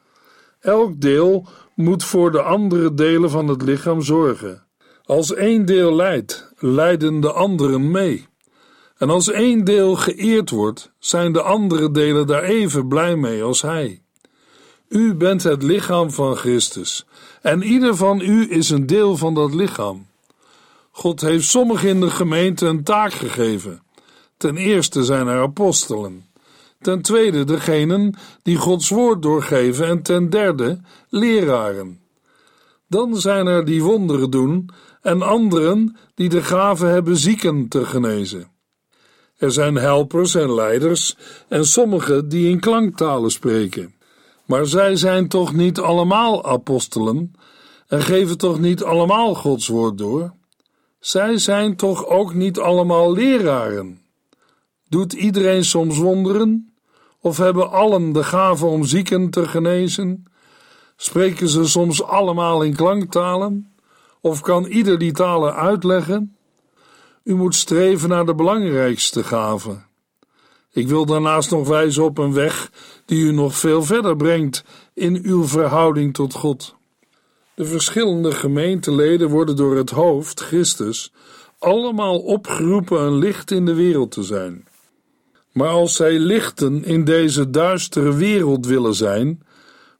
Elk 0.59 1.01
deel 1.01 1.47
moet 1.75 2.03
voor 2.03 2.31
de 2.31 2.41
andere 2.41 2.93
delen 2.93 3.29
van 3.29 3.47
het 3.47 3.61
lichaam 3.61 4.01
zorgen. 4.01 4.63
Als 5.03 5.33
één 5.33 5.65
deel 5.65 5.95
lijdt, 5.95 6.53
lijden 6.57 7.19
de 7.19 7.31
anderen 7.31 7.91
mee. 7.91 8.27
En 8.97 9.09
als 9.09 9.29
één 9.29 9.63
deel 9.63 9.95
geëerd 9.95 10.49
wordt, 10.49 10.91
zijn 10.99 11.33
de 11.33 11.41
andere 11.41 11.91
delen 11.91 12.27
daar 12.27 12.43
even 12.43 12.87
blij 12.87 13.15
mee 13.15 13.43
als 13.43 13.61
hij. 13.61 14.01
U 14.87 15.15
bent 15.15 15.43
het 15.43 15.63
lichaam 15.63 16.11
van 16.11 16.35
Christus, 16.35 17.05
en 17.41 17.63
ieder 17.63 17.95
van 17.95 18.21
u 18.21 18.51
is 18.51 18.69
een 18.69 18.85
deel 18.85 19.17
van 19.17 19.33
dat 19.33 19.53
lichaam. 19.53 20.07
God 20.91 21.21
heeft 21.21 21.47
sommigen 21.47 21.89
in 21.89 21.99
de 21.99 22.09
gemeente 22.09 22.65
een 22.65 22.83
taak 22.83 23.13
gegeven. 23.13 23.81
Ten 24.39 24.57
eerste 24.57 25.03
zijn 25.03 25.27
er 25.27 25.41
apostelen. 25.41 26.25
Ten 26.81 27.01
tweede 27.01 27.43
degenen 27.43 28.17
die 28.43 28.55
Gods 28.55 28.89
woord 28.89 29.21
doorgeven. 29.21 29.87
En 29.87 30.01
ten 30.01 30.29
derde 30.29 30.81
leraren. 31.09 32.01
Dan 32.87 33.15
zijn 33.15 33.47
er 33.47 33.65
die 33.65 33.83
wonderen 33.83 34.29
doen 34.29 34.69
en 35.01 35.21
anderen 35.21 35.97
die 36.15 36.29
de 36.29 36.43
gave 36.43 36.85
hebben 36.85 37.17
zieken 37.17 37.67
te 37.67 37.85
genezen. 37.85 38.51
Er 39.37 39.51
zijn 39.51 39.75
helpers 39.75 40.35
en 40.35 40.53
leiders 40.53 41.17
en 41.47 41.65
sommigen 41.65 42.29
die 42.29 42.49
in 42.49 42.59
klanktalen 42.59 43.31
spreken. 43.31 43.95
Maar 44.45 44.65
zij 44.65 44.95
zijn 44.95 45.27
toch 45.27 45.53
niet 45.53 45.79
allemaal 45.79 46.45
apostelen 46.45 47.31
en 47.87 48.01
geven 48.01 48.37
toch 48.37 48.59
niet 48.59 48.83
allemaal 48.83 49.35
Gods 49.35 49.67
woord 49.67 49.97
door? 49.97 50.33
Zij 50.99 51.37
zijn 51.37 51.75
toch 51.75 52.05
ook 52.05 52.33
niet 52.33 52.59
allemaal 52.59 53.13
leraren? 53.13 53.98
Doet 54.89 55.13
iedereen 55.13 55.65
soms 55.65 55.97
wonderen? 55.97 56.73
Of 57.21 57.37
hebben 57.37 57.71
allen 57.71 58.11
de 58.11 58.23
gave 58.23 58.65
om 58.65 58.83
zieken 58.83 59.29
te 59.29 59.47
genezen? 59.47 60.25
Spreken 60.95 61.49
ze 61.49 61.65
soms 61.65 62.03
allemaal 62.03 62.63
in 62.63 62.75
klanktalen? 62.75 63.73
Of 64.21 64.41
kan 64.41 64.65
ieder 64.65 64.97
die 64.97 65.11
talen 65.11 65.55
uitleggen? 65.55 66.35
U 67.23 67.35
moet 67.35 67.55
streven 67.55 68.09
naar 68.09 68.25
de 68.25 68.35
belangrijkste 68.35 69.23
gave. 69.23 69.77
Ik 70.71 70.87
wil 70.87 71.05
daarnaast 71.05 71.51
nog 71.51 71.67
wijzen 71.67 72.03
op 72.03 72.17
een 72.17 72.33
weg 72.33 72.71
die 73.05 73.23
u 73.23 73.31
nog 73.31 73.55
veel 73.55 73.83
verder 73.83 74.15
brengt 74.15 74.63
in 74.93 75.19
uw 75.23 75.43
verhouding 75.43 76.13
tot 76.13 76.33
God. 76.33 76.75
De 77.55 77.65
verschillende 77.65 78.31
gemeenteleden 78.31 79.29
worden 79.29 79.55
door 79.55 79.75
het 79.75 79.89
hoofd, 79.89 80.39
Christus, 80.39 81.13
allemaal 81.59 82.19
opgeroepen 82.19 83.01
een 83.01 83.17
licht 83.17 83.51
in 83.51 83.65
de 83.65 83.73
wereld 83.73 84.11
te 84.11 84.23
zijn. 84.23 84.67
Maar 85.51 85.69
als 85.69 85.95
zij 85.95 86.19
lichten 86.19 86.83
in 86.83 87.03
deze 87.03 87.49
duistere 87.49 88.13
wereld 88.13 88.65
willen 88.65 88.95
zijn, 88.95 89.43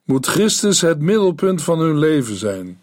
moet 0.03 0.25
Christus 0.25 0.81
het 0.81 0.99
middelpunt 0.99 1.61
van 1.61 1.79
hun 1.79 1.97
leven 1.97 2.35
zijn. 2.35 2.81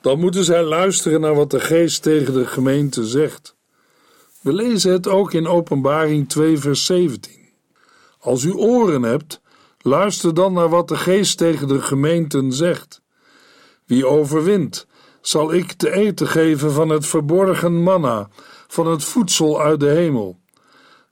Dan 0.00 0.18
moeten 0.18 0.44
zij 0.44 0.62
luisteren 0.62 1.20
naar 1.20 1.34
wat 1.34 1.50
de 1.50 1.60
Geest 1.60 2.02
tegen 2.02 2.34
de 2.34 2.46
gemeente 2.46 3.06
zegt. 3.06 3.56
We 4.40 4.52
lezen 4.52 4.92
het 4.92 5.08
ook 5.08 5.32
in 5.32 5.46
Openbaring 5.46 6.28
2, 6.28 6.58
vers 6.58 6.86
17. 6.86 7.32
Als 8.18 8.42
u 8.42 8.52
oren 8.52 9.02
hebt, 9.02 9.40
luister 9.78 10.34
dan 10.34 10.52
naar 10.52 10.68
wat 10.68 10.88
de 10.88 10.96
Geest 10.96 11.38
tegen 11.38 11.68
de 11.68 11.80
gemeenten 11.80 12.52
zegt. 12.52 13.02
Wie 13.86 14.06
overwint, 14.06 14.86
zal 15.20 15.52
ik 15.52 15.72
te 15.72 15.90
eten 15.90 16.26
geven 16.26 16.72
van 16.72 16.88
het 16.88 17.06
verborgen 17.06 17.82
manna, 17.82 18.28
van 18.66 18.86
het 18.86 19.04
voedsel 19.04 19.60
uit 19.60 19.80
de 19.80 19.88
hemel. 19.88 20.38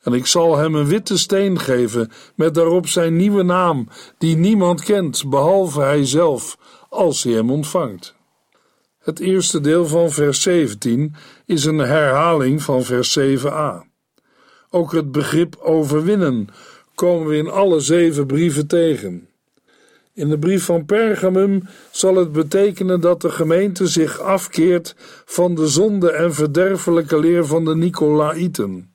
En 0.02 0.12
ik 0.12 0.26
zal 0.26 0.56
hem 0.56 0.74
een 0.74 0.86
witte 0.86 1.18
steen 1.18 1.58
geven, 1.58 2.10
met 2.34 2.54
daarop 2.54 2.86
zijn 2.86 3.16
nieuwe 3.16 3.42
naam, 3.42 3.88
die 4.18 4.36
niemand 4.36 4.82
kent, 4.82 5.30
behalve 5.30 5.80
hij 5.80 6.06
zelf, 6.06 6.58
als 6.88 7.22
hij 7.22 7.32
hem 7.32 7.50
ontvangt. 7.50 8.14
Het 8.98 9.20
eerste 9.20 9.60
deel 9.60 9.86
van 9.86 10.10
vers 10.10 10.42
17 10.42 11.14
is 11.46 11.64
een 11.64 11.78
herhaling 11.78 12.62
van 12.62 12.82
vers 12.82 13.18
7a. 13.18 13.90
Ook 14.70 14.92
het 14.92 15.12
begrip 15.12 15.56
overwinnen 15.56 16.48
komen 16.94 17.28
we 17.28 17.36
in 17.36 17.50
alle 17.50 17.80
zeven 17.80 18.26
brieven 18.26 18.66
tegen. 18.66 19.28
In 20.14 20.28
de 20.28 20.38
brief 20.38 20.64
van 20.64 20.84
Pergamum 20.84 21.62
zal 21.90 22.16
het 22.16 22.32
betekenen 22.32 23.00
dat 23.00 23.20
de 23.20 23.30
gemeente 23.30 23.86
zich 23.86 24.20
afkeert 24.20 24.94
van 25.24 25.54
de 25.54 25.66
zonde 25.66 26.10
en 26.10 26.34
verderfelijke 26.34 27.18
leer 27.18 27.46
van 27.46 27.64
de 27.64 27.76
Nicolaïten. 27.76 28.91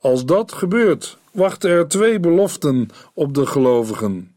Als 0.00 0.24
dat 0.24 0.52
gebeurt, 0.52 1.18
wachten 1.32 1.70
er 1.70 1.88
twee 1.88 2.20
beloften 2.20 2.88
op 3.14 3.34
de 3.34 3.46
gelovigen: 3.46 4.36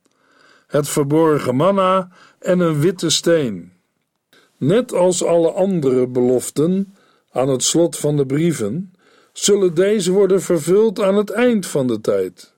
het 0.68 0.88
verborgen 0.88 1.56
manna 1.56 2.10
en 2.40 2.60
een 2.60 2.80
witte 2.80 3.10
steen. 3.10 3.72
Net 4.58 4.94
als 4.94 5.24
alle 5.24 5.52
andere 5.52 6.08
beloften 6.08 6.96
aan 7.32 7.50
het 7.50 7.64
slot 7.64 7.98
van 7.98 8.18
de 8.18 8.26
brieven, 8.26 8.94
zullen 9.34 9.74
deze 9.74 10.12
worden 10.12 10.42
vervuld 10.42 11.02
aan 11.02 11.16
het 11.16 11.30
eind 11.30 11.66
van 11.66 11.88
de 11.88 12.02
tijd. 12.02 12.54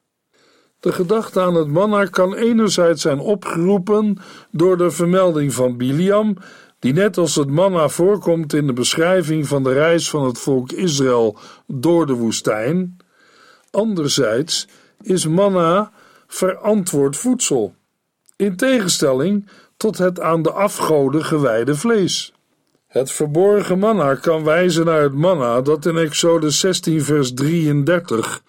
De 0.80 0.92
gedachte 0.92 1.42
aan 1.42 1.56
het 1.56 1.68
manna 1.68 2.06
kan 2.06 2.36
enerzijds 2.36 3.02
zijn 3.02 3.20
opgeroepen 3.20 4.18
door 4.52 4.78
de 4.78 4.92
vermelding 4.92 5.54
van 5.54 5.78
Biliam, 5.78 6.38
die 6.82 6.94
net 6.94 7.18
als 7.18 7.36
het 7.36 7.50
manna 7.50 7.90
voorkomt 7.90 8.54
in 8.54 8.68
de 8.68 8.74
beschrijving 8.74 9.48
van 9.48 9.64
de 9.64 9.74
reis 9.74 10.10
van 10.10 10.26
het 10.26 10.40
volk 10.40 10.72
Israël 10.72 11.38
door 11.68 12.06
de 12.06 12.14
woestijn. 12.14 12.98
Anderzijds 13.72 14.68
is 15.02 15.28
manna 15.28 15.92
verantwoord 16.28 17.18
voedsel, 17.18 17.76
in 18.36 18.56
tegenstelling 18.56 19.50
tot 19.78 19.98
het 19.98 20.20
aan 20.20 20.42
de 20.42 20.52
afgoden 20.52 21.26
gewijde 21.26 21.76
vlees. 21.76 22.34
Het 22.88 23.12
verborgen 23.12 23.80
manna 23.80 24.16
kan 24.16 24.44
wijzen 24.44 24.86
naar 24.86 25.02
het 25.02 25.14
manna 25.14 25.62
dat 25.62 25.86
in 25.86 25.98
Exode 25.98 26.50
16 26.50 27.04
vers 27.04 27.34
33 27.34 28.44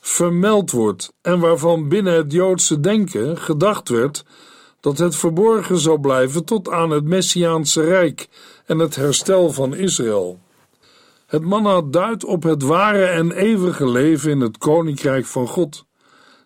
vermeld 0.00 0.70
wordt 0.70 1.12
en 1.22 1.40
waarvan 1.40 1.88
binnen 1.88 2.14
het 2.14 2.32
Joodse 2.32 2.80
denken 2.80 3.38
gedacht 3.38 3.88
werd 3.88 4.24
dat 4.86 4.98
het 4.98 5.16
verborgen 5.16 5.78
zou 5.78 6.00
blijven 6.00 6.44
tot 6.44 6.70
aan 6.70 6.90
het 6.90 7.04
Messiaanse 7.04 7.82
Rijk 7.82 8.28
en 8.66 8.78
het 8.78 8.96
herstel 8.96 9.52
van 9.52 9.74
Israël. 9.74 10.38
Het 11.26 11.42
manna 11.42 11.82
duidt 11.82 12.24
op 12.24 12.42
het 12.42 12.62
ware 12.62 13.04
en 13.04 13.32
eeuwige 13.32 13.90
leven 13.90 14.30
in 14.30 14.40
het 14.40 14.58
koninkrijk 14.58 15.26
van 15.26 15.48
God, 15.48 15.84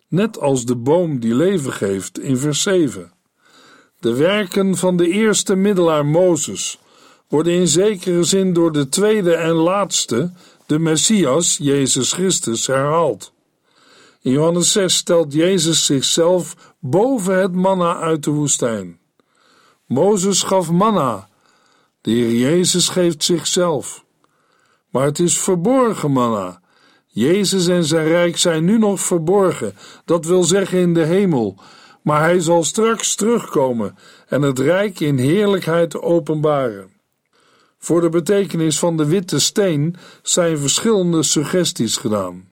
net 0.07 0.39
als 0.39 0.65
de 0.65 0.75
boom 0.75 1.19
die 1.19 1.35
leven 1.35 1.73
geeft 1.73 2.19
in 2.19 2.37
vers 2.37 2.61
7. 2.61 3.11
De 3.99 4.13
werken 4.13 4.75
van 4.75 4.97
de 4.97 5.07
eerste 5.07 5.55
middelaar 5.55 6.05
Mozes 6.05 6.79
worden 7.27 7.53
in 7.53 7.67
zekere 7.67 8.23
zin 8.23 8.53
door 8.53 8.71
de 8.71 8.89
tweede 8.89 9.35
en 9.35 9.53
laatste, 9.53 10.31
de 10.65 10.79
Messias, 10.79 11.57
Jezus 11.57 12.13
Christus, 12.13 12.67
herhaald. 12.67 13.33
In 14.21 14.31
Johannes 14.31 14.71
6 14.71 14.95
stelt 14.95 15.33
Jezus 15.33 15.85
zichzelf 15.85 16.70
boven 16.81 17.41
het 17.41 17.53
manna 17.53 17.97
uit 17.97 18.23
de 18.23 18.31
woestijn. 18.31 18.99
Mozes 19.85 20.43
gaf 20.43 20.71
manna, 20.71 21.29
de 22.01 22.11
Heer 22.11 22.35
Jezus 22.35 22.89
geeft 22.89 23.23
zichzelf. 23.23 24.05
Maar 24.89 25.05
het 25.05 25.19
is 25.19 25.37
verborgen 25.37 26.11
manna. 26.11 26.61
Jezus 27.07 27.67
en 27.67 27.83
zijn 27.83 28.07
rijk 28.07 28.37
zijn 28.37 28.65
nu 28.65 28.77
nog 28.77 28.99
verborgen, 28.99 29.73
dat 30.05 30.25
wil 30.25 30.43
zeggen 30.43 30.79
in 30.79 30.93
de 30.93 31.03
hemel, 31.03 31.59
maar 32.01 32.19
hij 32.19 32.39
zal 32.39 32.63
straks 32.63 33.15
terugkomen 33.15 33.95
en 34.27 34.41
het 34.41 34.59
rijk 34.59 34.99
in 34.99 35.17
heerlijkheid 35.17 36.01
openbaren. 36.01 36.91
Voor 37.77 38.01
de 38.01 38.09
betekenis 38.09 38.79
van 38.79 38.97
de 38.97 39.05
witte 39.05 39.39
steen 39.39 39.95
zijn 40.21 40.57
verschillende 40.57 41.23
suggesties 41.23 41.97
gedaan. 41.97 42.50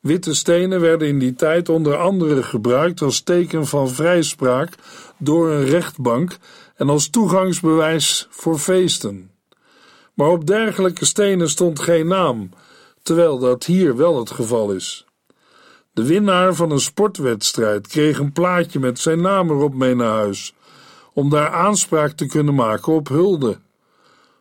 Witte 0.00 0.34
stenen 0.34 0.80
werden 0.80 1.08
in 1.08 1.18
die 1.18 1.34
tijd 1.34 1.68
onder 1.68 1.96
andere 1.96 2.42
gebruikt 2.42 3.02
als 3.02 3.20
teken 3.20 3.66
van 3.66 3.90
vrijspraak 3.90 4.74
door 5.18 5.50
een 5.50 5.64
rechtbank 5.64 6.36
en 6.76 6.88
als 6.88 7.10
toegangsbewijs 7.10 8.26
voor 8.30 8.58
feesten. 8.58 9.30
Maar 10.14 10.28
op 10.28 10.46
dergelijke 10.46 11.04
stenen 11.04 11.48
stond 11.48 11.80
geen 11.80 12.06
naam, 12.06 12.50
terwijl 13.02 13.38
dat 13.38 13.64
hier 13.64 13.96
wel 13.96 14.18
het 14.18 14.30
geval 14.30 14.72
is. 14.72 15.06
De 15.92 16.06
winnaar 16.06 16.54
van 16.54 16.70
een 16.70 16.80
sportwedstrijd 16.80 17.86
kreeg 17.86 18.18
een 18.18 18.32
plaatje 18.32 18.78
met 18.78 18.98
zijn 18.98 19.20
naam 19.20 19.50
erop 19.50 19.74
mee 19.74 19.94
naar 19.94 20.16
huis, 20.16 20.54
om 21.12 21.30
daar 21.30 21.50
aanspraak 21.50 22.12
te 22.12 22.26
kunnen 22.26 22.54
maken 22.54 22.92
op 22.92 23.08
hulde. 23.08 23.58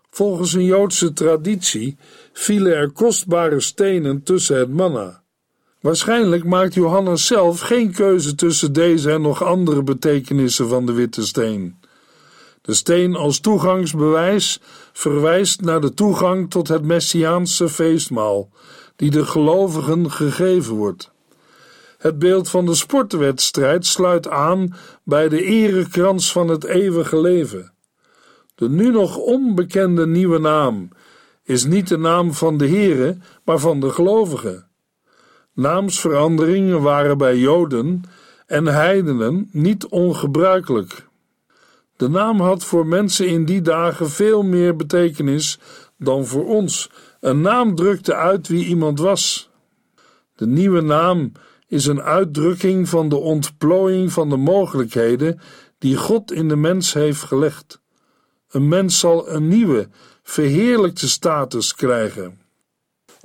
Volgens 0.09 0.53
een 0.53 0.65
Joodse 0.65 1.13
traditie 1.13 1.97
vielen 2.33 2.75
er 2.75 2.91
kostbare 2.91 3.59
stenen 3.59 4.23
tussen 4.23 4.57
het 4.57 4.69
manna. 4.69 5.25
Waarschijnlijk 5.81 6.43
maakt 6.43 6.73
Johannes 6.73 7.25
zelf 7.25 7.59
geen 7.59 7.91
keuze 7.91 8.35
tussen 8.35 8.73
deze 8.73 9.11
en 9.11 9.21
nog 9.21 9.43
andere 9.43 9.83
betekenissen 9.83 10.67
van 10.69 10.85
de 10.85 10.93
witte 10.93 11.25
steen. 11.25 11.79
De 12.61 12.73
steen 12.73 13.15
als 13.15 13.39
toegangsbewijs 13.39 14.59
verwijst 14.93 15.61
naar 15.61 15.81
de 15.81 15.93
toegang 15.93 16.49
tot 16.49 16.67
het 16.67 16.83
Messiaanse 16.83 17.69
feestmaal, 17.69 18.49
die 18.95 19.11
de 19.11 19.25
gelovigen 19.25 20.11
gegeven 20.11 20.75
wordt. 20.75 21.11
Het 21.97 22.19
beeld 22.19 22.49
van 22.49 22.65
de 22.65 22.75
sportwedstrijd 22.75 23.85
sluit 23.85 24.27
aan 24.27 24.75
bij 25.03 25.29
de 25.29 25.43
erekrans 25.43 26.31
van 26.31 26.47
het 26.47 26.63
eeuwige 26.63 27.21
leven. 27.21 27.73
De 28.55 28.69
nu 28.69 28.91
nog 28.91 29.17
onbekende 29.17 30.07
nieuwe 30.07 30.39
naam 30.39 30.89
is 31.43 31.65
niet 31.65 31.87
de 31.87 31.97
naam 31.97 32.33
van 32.33 32.57
de 32.57 32.67
Here, 32.67 33.17
maar 33.43 33.59
van 33.59 33.79
de 33.79 33.89
gelovigen. 33.89 34.66
Naamsveranderingen 35.57 36.81
waren 36.81 37.17
bij 37.17 37.37
Joden 37.37 38.03
en 38.45 38.65
heidenen 38.65 39.49
niet 39.51 39.87
ongebruikelijk. 39.87 41.07
De 41.95 42.09
naam 42.09 42.41
had 42.41 42.63
voor 42.63 42.87
mensen 42.87 43.27
in 43.27 43.45
die 43.45 43.61
dagen 43.61 44.09
veel 44.09 44.43
meer 44.43 44.75
betekenis 44.75 45.59
dan 45.97 46.25
voor 46.25 46.45
ons. 46.45 46.89
Een 47.19 47.41
naam 47.41 47.75
drukte 47.75 48.15
uit 48.15 48.47
wie 48.47 48.65
iemand 48.65 48.99
was. 48.99 49.49
De 50.35 50.47
nieuwe 50.47 50.81
naam 50.81 51.31
is 51.67 51.85
een 51.85 52.01
uitdrukking 52.01 52.89
van 52.89 53.09
de 53.09 53.17
ontplooiing 53.17 54.11
van 54.11 54.29
de 54.29 54.37
mogelijkheden 54.37 55.39
die 55.77 55.95
God 55.95 56.31
in 56.31 56.47
de 56.47 56.55
mens 56.55 56.93
heeft 56.93 57.23
gelegd. 57.23 57.81
Een 58.49 58.67
mens 58.67 58.99
zal 58.99 59.29
een 59.29 59.47
nieuwe, 59.47 59.89
verheerlijkte 60.23 61.09
status 61.09 61.75
krijgen. 61.75 62.46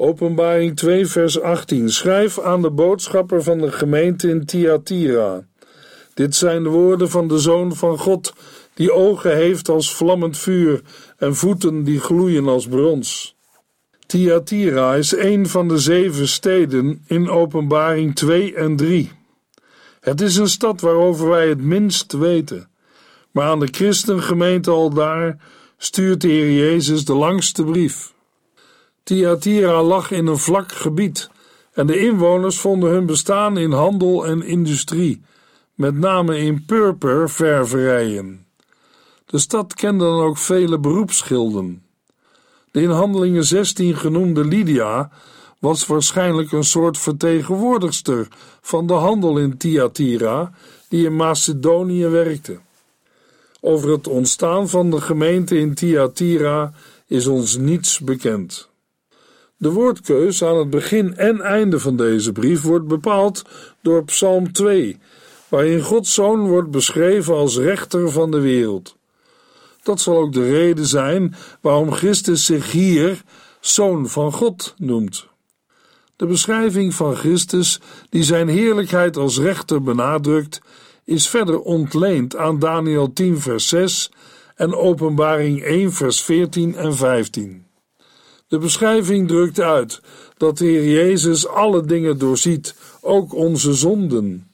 Openbaring 0.03 0.77
2, 0.77 1.07
vers 1.07 1.41
18. 1.41 1.91
Schrijf 1.91 2.39
aan 2.39 2.63
de 2.63 2.71
boodschapper 2.71 3.43
van 3.43 3.59
de 3.59 3.73
gemeente 3.73 4.29
in 4.29 4.45
Thyatira. 4.45 5.47
Dit 6.15 6.35
zijn 6.35 6.63
de 6.63 6.69
woorden 6.69 7.11
van 7.11 7.29
de 7.29 7.39
Zoon 7.39 7.77
van 7.77 7.99
God, 7.99 8.35
die 8.75 8.93
ogen 8.93 9.37
heeft 9.37 9.69
als 9.69 9.95
vlammend 9.95 10.39
vuur 10.39 10.81
en 11.17 11.37
voeten 11.37 11.85
die 11.85 12.01
gloeien 12.01 12.49
als 12.49 12.69
brons. 12.69 13.37
Thyatira 14.07 14.95
is 14.95 15.17
een 15.17 15.47
van 15.49 15.69
de 15.69 15.79
zeven 15.79 16.29
steden 16.29 17.03
in 17.07 17.31
Openbaring 17.31 18.15
2 18.15 18.55
en 18.55 18.77
3. 18.77 19.11
Het 20.01 20.21
is 20.21 20.37
een 20.37 20.49
stad 20.49 20.81
waarover 20.81 21.29
wij 21.29 21.49
het 21.49 21.63
minst 21.63 22.13
weten, 22.13 22.69
maar 23.31 23.47
aan 23.47 23.61
de 23.61 23.69
christengemeente 23.71 24.71
al 24.71 24.91
daar 24.91 25.37
stuurt 25.77 26.21
de 26.21 26.29
Heer 26.29 26.53
Jezus 26.53 27.05
de 27.05 27.15
langste 27.15 27.65
brief. 27.65 28.12
Thyatira 29.05 29.83
lag 29.83 30.11
in 30.11 30.27
een 30.27 30.39
vlak 30.39 30.73
gebied 30.73 31.31
en 31.73 31.87
de 31.87 31.99
inwoners 31.99 32.59
vonden 32.59 32.91
hun 32.91 33.07
bestaan 33.07 33.59
in 33.59 33.73
handel 33.73 34.27
en 34.27 34.43
industrie, 34.43 35.23
met 35.75 35.95
name 35.95 36.39
in 36.39 36.65
purperververijen. 36.65 38.47
De 39.27 39.39
stad 39.39 39.75
kende 39.75 40.05
dan 40.05 40.21
ook 40.21 40.39
vele 40.39 40.79
beroepsschilden. 40.79 41.83
De 42.71 42.83
in 42.83 42.91
Handelingen 42.91 43.45
16 43.45 43.97
genoemde 43.97 44.45
Lydia 44.45 45.11
was 45.59 45.87
waarschijnlijk 45.87 46.53
een 46.53 46.65
soort 46.65 46.99
vertegenwoordigster 46.99 48.29
van 48.61 48.87
de 48.87 48.93
handel 48.93 49.39
in 49.39 49.57
Thyatira, 49.57 50.53
die 50.89 51.07
in 51.07 51.17
Macedonië 51.17 52.07
werkte. 52.07 52.61
Over 53.61 53.91
het 53.91 54.09
ontstaan 54.09 54.69
van 54.69 54.91
de 54.91 55.01
gemeente 55.01 55.59
in 55.59 55.75
Thyatira 55.75 56.73
is 57.07 57.27
ons 57.27 57.57
niets 57.57 57.99
bekend. 57.99 58.71
De 59.63 59.71
woordkeus 59.71 60.45
aan 60.45 60.57
het 60.57 60.71
begin 60.71 61.17
en 61.17 61.41
einde 61.41 61.81
van 61.81 61.97
deze 61.97 62.33
brief 62.33 62.63
wordt 62.63 62.87
bepaald 62.87 63.43
door 63.83 64.05
Psalm 64.05 64.53
2, 64.53 64.99
waarin 65.49 65.83
Gods 65.83 66.15
Zoon 66.15 66.49
wordt 66.49 66.71
beschreven 66.71 67.35
als 67.35 67.57
rechter 67.57 68.11
van 68.11 68.31
de 68.31 68.41
wereld. 68.41 68.97
Dat 69.83 70.01
zal 70.01 70.17
ook 70.17 70.33
de 70.33 70.51
reden 70.51 70.87
zijn 70.87 71.35
waarom 71.61 71.93
Christus 71.93 72.45
zich 72.45 72.73
hier 72.73 73.23
Zoon 73.61 74.09
van 74.09 74.33
God 74.33 74.75
noemt. 74.79 75.27
De 76.17 76.27
beschrijving 76.27 76.95
van 76.95 77.17
Christus, 77.17 77.81
die 78.09 78.23
zijn 78.23 78.49
heerlijkheid 78.49 79.17
als 79.17 79.39
rechter 79.39 79.83
benadrukt, 79.83 80.61
is 81.05 81.29
verder 81.29 81.61
ontleend 81.61 82.37
aan 82.37 82.59
Daniel 82.59 83.13
10, 83.13 83.41
vers 83.41 83.69
6 83.69 84.11
en 84.55 84.75
Openbaring 84.75 85.63
1, 85.63 85.93
vers 85.93 86.23
14 86.23 86.77
en 86.77 86.95
15. 86.95 87.71
De 88.53 88.59
beschrijving 88.59 89.29
drukt 89.29 89.61
uit 89.61 90.01
dat 90.37 90.59
de 90.59 90.65
Heer 90.65 90.91
Jezus 90.91 91.47
alle 91.47 91.85
dingen 91.85 92.19
doorziet, 92.19 92.75
ook 93.01 93.35
onze 93.35 93.75
zonden. 93.75 94.51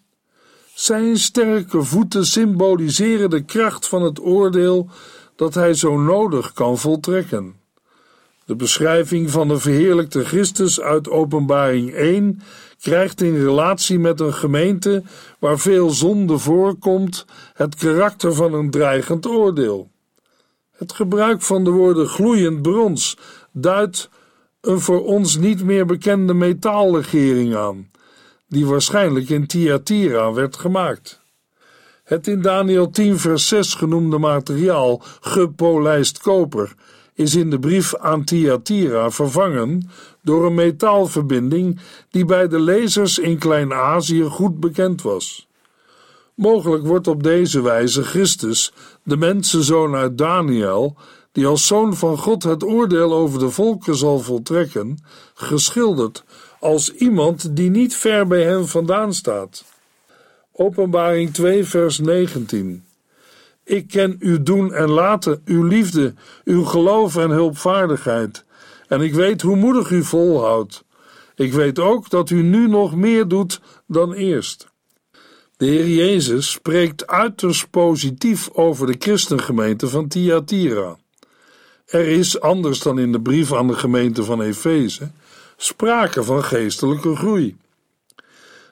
Zijn 0.74 1.16
sterke 1.16 1.82
voeten 1.82 2.26
symboliseren 2.26 3.30
de 3.30 3.44
kracht 3.44 3.88
van 3.88 4.02
het 4.02 4.20
oordeel 4.20 4.90
dat 5.37 5.54
hij 5.54 5.74
zo 5.74 6.00
nodig 6.00 6.52
kan 6.52 6.78
voltrekken. 6.78 7.54
De 8.44 8.56
beschrijving 8.56 9.30
van 9.30 9.48
de 9.48 9.58
verheerlijkte 9.58 10.24
Christus 10.24 10.80
uit 10.80 11.08
Openbaring 11.08 11.92
1 11.92 12.42
krijgt 12.80 13.20
in 13.20 13.37
relatie 13.37 13.98
met 13.98 14.20
een 14.20 14.34
gemeente 14.34 15.02
waar 15.38 15.58
veel 15.58 15.90
zonde 15.90 16.38
voorkomt 16.38 17.24
het 17.54 17.74
karakter 17.74 18.34
van 18.34 18.54
een 18.54 18.70
dreigend 18.70 19.26
oordeel. 19.26 19.90
Het 20.78 20.92
gebruik 20.92 21.42
van 21.42 21.64
de 21.64 21.70
woorden 21.70 22.06
gloeiend 22.06 22.62
brons 22.62 23.16
duidt 23.62 24.10
een 24.60 24.80
voor 24.80 25.04
ons 25.04 25.36
niet 25.36 25.64
meer 25.64 25.86
bekende 25.86 26.34
metaallegering 26.34 27.56
aan, 27.56 27.90
die 28.48 28.66
waarschijnlijk 28.66 29.28
in 29.28 29.46
Thyatira 29.46 30.32
werd 30.32 30.56
gemaakt. 30.56 31.20
Het 32.04 32.26
in 32.26 32.42
Daniel 32.42 32.90
10 32.90 33.18
vers 33.18 33.48
6 33.48 33.74
genoemde 33.74 34.18
materiaal, 34.18 35.02
gepolijst 35.20 36.18
koper, 36.18 36.74
is 37.14 37.34
in 37.34 37.50
de 37.50 37.58
brief 37.58 37.96
aan 37.96 38.24
Thyatira 38.24 39.10
vervangen 39.10 39.90
door 40.22 40.46
een 40.46 40.54
metaalverbinding 40.54 41.80
die 42.10 42.24
bij 42.24 42.48
de 42.48 42.60
lezers 42.60 43.18
in 43.18 43.38
Klein-Azië 43.38 44.22
goed 44.22 44.60
bekend 44.60 45.02
was. 45.02 45.48
Mogelijk 46.34 46.86
wordt 46.86 47.06
op 47.06 47.22
deze 47.22 47.62
wijze 47.62 48.02
Christus, 48.02 48.72
de 49.02 49.16
mensenzoon 49.16 49.94
uit 49.94 50.18
Daniel, 50.18 50.96
die 51.32 51.46
als 51.46 51.66
zoon 51.66 51.96
van 51.96 52.18
God 52.18 52.42
het 52.42 52.64
oordeel 52.64 53.12
over 53.12 53.38
de 53.38 53.50
volken 53.50 53.96
zal 53.96 54.18
voltrekken, 54.18 54.98
geschilderd 55.34 56.24
als 56.60 56.94
iemand 56.94 57.56
die 57.56 57.70
niet 57.70 57.96
ver 57.96 58.26
bij 58.26 58.42
hen 58.42 58.68
vandaan 58.68 59.14
staat. 59.14 59.64
Openbaring 60.52 61.34
2, 61.34 61.64
vers 61.64 61.98
19. 61.98 62.84
Ik 63.64 63.88
ken 63.88 64.16
uw 64.18 64.42
doen 64.42 64.74
en 64.74 64.90
laten, 64.90 65.42
uw 65.44 65.62
liefde, 65.62 66.14
uw 66.44 66.64
geloof 66.64 67.16
en 67.16 67.30
hulpvaardigheid, 67.30 68.44
en 68.88 69.00
ik 69.00 69.14
weet 69.14 69.42
hoe 69.42 69.56
moedig 69.56 69.90
u 69.90 70.04
volhoudt. 70.04 70.84
Ik 71.34 71.52
weet 71.52 71.78
ook 71.78 72.10
dat 72.10 72.30
u 72.30 72.42
nu 72.42 72.68
nog 72.68 72.96
meer 72.96 73.28
doet 73.28 73.60
dan 73.86 74.12
eerst. 74.12 74.68
De 75.56 75.66
Heer 75.66 75.88
Jezus 75.88 76.50
spreekt 76.50 77.06
uiterst 77.06 77.70
positief 77.70 78.50
over 78.52 78.86
de 78.86 78.96
christengemeente 78.98 79.88
van 79.88 80.08
Thyatira. 80.08 80.96
Er 81.88 82.07
is, 82.07 82.40
anders 82.40 82.81
dan 82.81 82.98
in 82.98 83.12
de 83.12 83.20
brief 83.20 83.53
aan 83.53 83.66
de 83.66 83.74
gemeente 83.74 84.24
van 84.24 84.40
Efeze, 84.40 85.11
sprake 85.57 86.24
van 86.24 86.44
geestelijke 86.44 87.16
groei. 87.16 87.57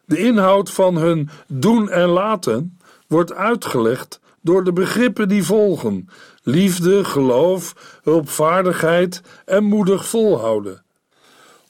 De 0.04 0.18
inhoud 0.18 0.70
van 0.70 0.96
hun 0.96 1.28
doen 1.46 1.90
en 1.90 2.08
laten 2.08 2.78
wordt 3.06 3.32
uitgelegd 3.32 4.20
door 4.40 4.64
de 4.64 4.72
begrippen 4.72 5.28
die 5.28 5.44
volgen: 5.44 6.08
liefde, 6.42 7.04
geloof, 7.04 7.74
hulpvaardigheid 8.02 9.22
en 9.44 9.64
moedig 9.64 10.06
volhouden. 10.06 10.82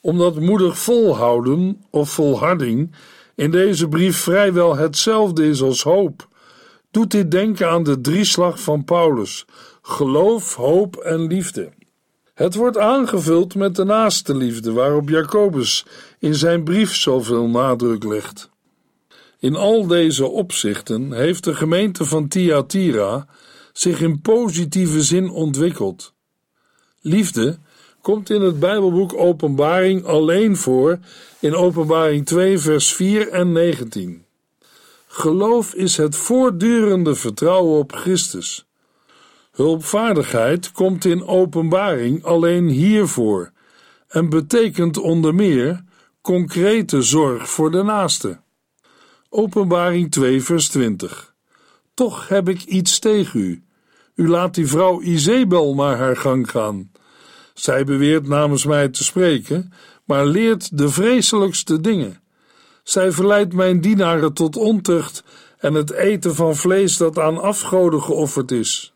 Omdat 0.01 0.39
moedig 0.39 0.77
volhouden 0.77 1.85
of 1.89 2.09
volharding 2.09 2.91
in 3.35 3.51
deze 3.51 3.87
brief 3.87 4.17
vrijwel 4.17 4.75
hetzelfde 4.75 5.47
is 5.47 5.61
als 5.61 5.83
hoop, 5.83 6.27
doet 6.91 7.11
dit 7.11 7.31
denken 7.31 7.69
aan 7.69 7.83
de 7.83 8.01
drieslag 8.01 8.59
van 8.61 8.83
Paulus: 8.83 9.45
geloof, 9.87 10.55
hoop 10.55 10.95
en 10.95 11.27
liefde. 11.27 11.69
Het 12.33 12.55
wordt 12.55 12.77
aangevuld 12.77 13.55
met 13.55 13.75
de 13.75 13.83
naaste 13.83 14.35
liefde 14.35 14.71
waarop 14.71 15.09
Jacobus 15.09 15.85
in 16.19 16.35
zijn 16.35 16.63
brief 16.63 16.95
zoveel 16.95 17.47
nadruk 17.47 18.03
legt. 18.03 18.49
In 19.39 19.55
al 19.55 19.87
deze 19.87 20.25
opzichten 20.25 21.11
heeft 21.11 21.43
de 21.43 21.55
gemeente 21.55 22.05
van 22.05 22.27
Thyatira 22.27 23.27
zich 23.73 24.01
in 24.01 24.21
positieve 24.21 25.03
zin 25.03 25.29
ontwikkeld. 25.29 26.13
Liefde 27.01 27.57
komt 28.01 28.29
in 28.29 28.41
het 28.41 28.59
Bijbelboek 28.59 29.13
Openbaring 29.13 30.05
alleen 30.05 30.57
voor 30.57 30.99
in 31.39 31.55
Openbaring 31.55 32.25
2, 32.25 32.59
vers 32.59 32.93
4 32.93 33.29
en 33.29 33.51
19. 33.51 34.25
Geloof 35.07 35.73
is 35.73 35.97
het 35.97 36.15
voortdurende 36.15 37.15
vertrouwen 37.15 37.79
op 37.79 37.93
Christus. 37.93 38.66
Hulpvaardigheid 39.57 40.71
komt 40.71 41.05
in 41.05 41.27
Openbaring 41.27 42.23
alleen 42.23 42.67
hiervoor 42.67 43.51
en 44.07 44.29
betekent 44.29 44.97
onder 44.97 45.35
meer 45.35 45.83
concrete 46.21 47.01
zorg 47.01 47.49
voor 47.49 47.71
de 47.71 47.83
naaste. 47.83 48.39
Openbaring 49.29 50.11
2, 50.11 50.43
vers 50.43 50.67
20. 50.67 51.35
Toch 51.93 52.27
heb 52.27 52.49
ik 52.49 52.63
iets 52.63 52.99
tegen 52.99 53.39
u. 53.39 53.63
U 54.15 54.29
laat 54.29 54.55
die 54.55 54.67
vrouw 54.67 55.01
Izebel 55.01 55.73
maar 55.73 55.97
haar 55.97 56.17
gang 56.17 56.49
gaan. 56.49 56.91
Zij 57.53 57.83
beweert 57.83 58.27
namens 58.27 58.65
mij 58.65 58.89
te 58.89 59.03
spreken, 59.03 59.73
maar 60.03 60.25
leert 60.25 60.77
de 60.77 60.89
vreselijkste 60.89 61.81
dingen. 61.81 62.21
Zij 62.83 63.11
verleidt 63.11 63.53
mijn 63.53 63.81
dienaren 63.81 64.33
tot 64.33 64.55
ontucht 64.55 65.23
en 65.57 65.73
het 65.73 65.91
eten 65.91 66.35
van 66.35 66.55
vlees 66.55 66.97
dat 66.97 67.19
aan 67.19 67.41
afgoden 67.41 68.01
geofferd 68.01 68.51
is. 68.51 68.91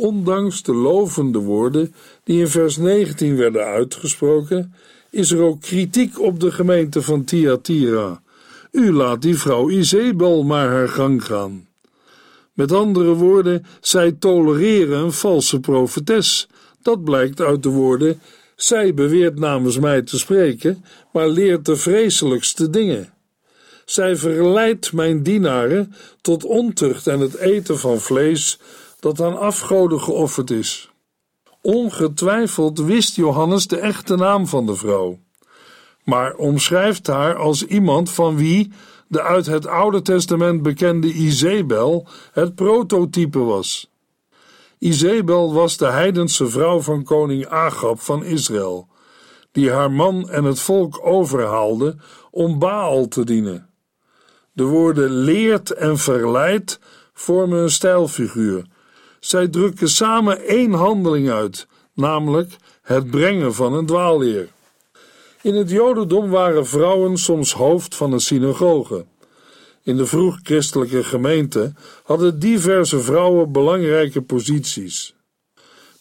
Ondanks 0.00 0.62
de 0.62 0.74
lovende 0.74 1.38
woorden 1.38 1.94
die 2.24 2.40
in 2.40 2.48
vers 2.48 2.76
19 2.76 3.36
werden 3.36 3.64
uitgesproken, 3.64 4.74
is 5.10 5.30
er 5.30 5.40
ook 5.40 5.60
kritiek 5.60 6.20
op 6.20 6.40
de 6.40 6.52
gemeente 6.52 7.02
van 7.02 7.24
Thyatira. 7.24 8.22
U 8.70 8.92
laat 8.92 9.22
die 9.22 9.38
vrouw 9.38 9.70
Izebel 9.70 10.42
maar 10.42 10.68
haar 10.68 10.88
gang 10.88 11.24
gaan. 11.24 11.68
Met 12.52 12.72
andere 12.72 13.14
woorden, 13.14 13.66
zij 13.80 14.12
tolereren 14.12 14.98
een 14.98 15.12
valse 15.12 15.60
profetes. 15.60 16.48
Dat 16.82 17.04
blijkt 17.04 17.40
uit 17.40 17.62
de 17.62 17.68
woorden: 17.68 18.20
zij 18.56 18.94
beweert 18.94 19.38
namens 19.38 19.78
mij 19.78 20.02
te 20.02 20.18
spreken, 20.18 20.84
maar 21.12 21.28
leert 21.28 21.64
de 21.64 21.76
vreselijkste 21.76 22.70
dingen. 22.70 23.12
Zij 23.84 24.16
verleidt 24.16 24.92
mijn 24.92 25.22
dienaren 25.22 25.94
tot 26.20 26.44
ontucht 26.44 27.06
en 27.06 27.20
het 27.20 27.36
eten 27.36 27.78
van 27.78 28.00
vlees 28.00 28.58
dat 29.00 29.20
aan 29.20 29.38
afgoden 29.38 30.00
geofferd 30.00 30.50
is. 30.50 30.90
Ongetwijfeld 31.62 32.78
wist 32.78 33.16
Johannes 33.16 33.66
de 33.66 33.76
echte 33.78 34.16
naam 34.16 34.46
van 34.46 34.66
de 34.66 34.74
vrouw, 34.74 35.18
maar 36.04 36.34
omschrijft 36.34 37.06
haar 37.06 37.36
als 37.36 37.66
iemand 37.66 38.10
van 38.10 38.36
wie 38.36 38.72
de 39.08 39.22
uit 39.22 39.46
het 39.46 39.66
Oude 39.66 40.02
Testament 40.02 40.62
bekende 40.62 41.12
Izebel 41.12 42.06
het 42.32 42.54
prototype 42.54 43.38
was. 43.38 43.90
Izebel 44.78 45.52
was 45.52 45.76
de 45.76 45.86
heidense 45.86 46.48
vrouw 46.48 46.80
van 46.80 47.04
koning 47.04 47.46
Agab 47.46 48.00
van 48.00 48.24
Israël, 48.24 48.88
die 49.52 49.70
haar 49.70 49.92
man 49.92 50.30
en 50.30 50.44
het 50.44 50.60
volk 50.60 51.06
overhaalde 51.06 51.96
om 52.30 52.58
Baal 52.58 53.08
te 53.08 53.24
dienen. 53.24 53.68
De 54.52 54.64
woorden 54.64 55.10
leert 55.10 55.70
en 55.70 55.98
verleidt 55.98 56.80
vormen 57.12 57.58
een 57.58 57.70
stijlfiguur. 57.70 58.66
Zij 59.20 59.48
drukken 59.48 59.88
samen 59.88 60.46
één 60.46 60.72
handeling 60.72 61.30
uit, 61.30 61.66
namelijk 61.94 62.56
het 62.82 63.10
brengen 63.10 63.54
van 63.54 63.72
een 63.72 63.86
dwaalleer. 63.86 64.48
In 65.42 65.54
het 65.54 65.70
Jodendom 65.70 66.30
waren 66.30 66.66
vrouwen 66.66 67.16
soms 67.16 67.52
hoofd 67.52 67.94
van 67.94 68.12
een 68.12 68.20
synagoge. 68.20 69.06
In 69.82 69.96
de 69.96 70.06
vroeg-christelijke 70.06 71.04
gemeente 71.04 71.72
hadden 72.04 72.38
diverse 72.38 73.00
vrouwen 73.00 73.52
belangrijke 73.52 74.22
posities. 74.22 75.14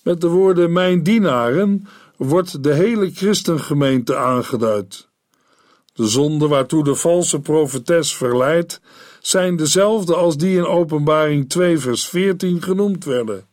Met 0.04 0.22
de 0.22 0.28
woorden 0.28 0.72
mijn 0.72 1.04
dienaren 1.04 1.88
wordt 2.18 2.64
de 2.64 2.74
hele 2.74 3.12
christengemeente 3.12 4.16
aangeduid. 4.16 5.08
De 5.94 6.08
zonden 6.08 6.50
waartoe 6.50 6.84
de 6.84 6.96
valse 6.96 7.40
profetes 7.40 8.16
verleidt, 8.16 8.82
zijn 9.20 9.56
dezelfde 9.56 10.16
als 10.16 10.38
die 10.38 10.58
in 10.58 10.66
Openbaring 10.66 11.50
2 11.50 11.78
vers 11.78 12.08
14 12.08 12.62
genoemd 12.62 13.06
werden. 13.06 13.48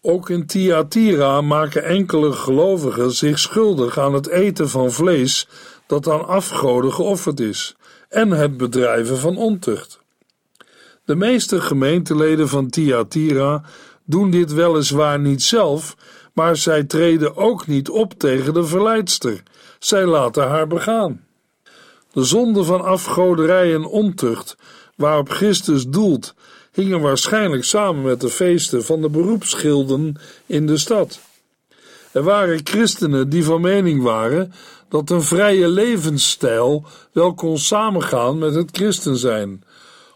Ook 0.00 0.30
in 0.30 0.46
Thyatira 0.46 1.40
maken 1.40 1.84
enkele 1.84 2.32
gelovigen 2.32 3.12
zich 3.12 3.38
schuldig 3.38 3.98
aan 3.98 4.14
het 4.14 4.28
eten 4.28 4.68
van 4.68 4.92
vlees 4.92 5.48
dat 5.86 6.08
aan 6.08 6.26
afgoden 6.26 6.92
geofferd 6.92 7.40
is 7.40 7.76
en 8.08 8.30
het 8.30 8.56
bedrijven 8.56 9.18
van 9.18 9.36
ontucht. 9.36 10.00
De 11.04 11.14
meeste 11.14 11.60
gemeenteleden 11.60 12.48
van 12.48 12.70
Thyatira 12.70 13.62
doen 14.04 14.30
dit 14.30 14.52
weliswaar 14.52 15.20
niet 15.20 15.42
zelf, 15.42 15.96
maar 16.32 16.56
zij 16.56 16.84
treden 16.84 17.36
ook 17.36 17.66
niet 17.66 17.88
op 17.88 18.12
tegen 18.12 18.54
de 18.54 18.64
verleidster. 18.64 19.42
Zij 19.78 20.06
laten 20.06 20.48
haar 20.48 20.66
begaan. 20.66 21.26
De 22.14 22.24
zonde 22.24 22.64
van 22.64 22.84
afgoderij 22.84 23.74
en 23.74 23.84
ontucht, 23.84 24.56
waarop 24.96 25.28
Christus 25.30 25.86
doelt, 25.88 26.34
hingen 26.72 27.00
waarschijnlijk 27.00 27.64
samen 27.64 28.02
met 28.02 28.20
de 28.20 28.28
feesten 28.28 28.84
van 28.84 29.00
de 29.00 29.08
beroepsgilden 29.08 30.16
in 30.46 30.66
de 30.66 30.76
stad. 30.76 31.20
Er 32.12 32.22
waren 32.22 32.60
christenen 32.64 33.28
die 33.28 33.44
van 33.44 33.60
mening 33.60 34.02
waren 34.02 34.52
dat 34.88 35.10
een 35.10 35.22
vrije 35.22 35.68
levensstijl 35.68 36.84
wel 37.12 37.34
kon 37.34 37.58
samengaan 37.58 38.38
met 38.38 38.54
het 38.54 38.68
christen 38.72 39.16
zijn, 39.16 39.64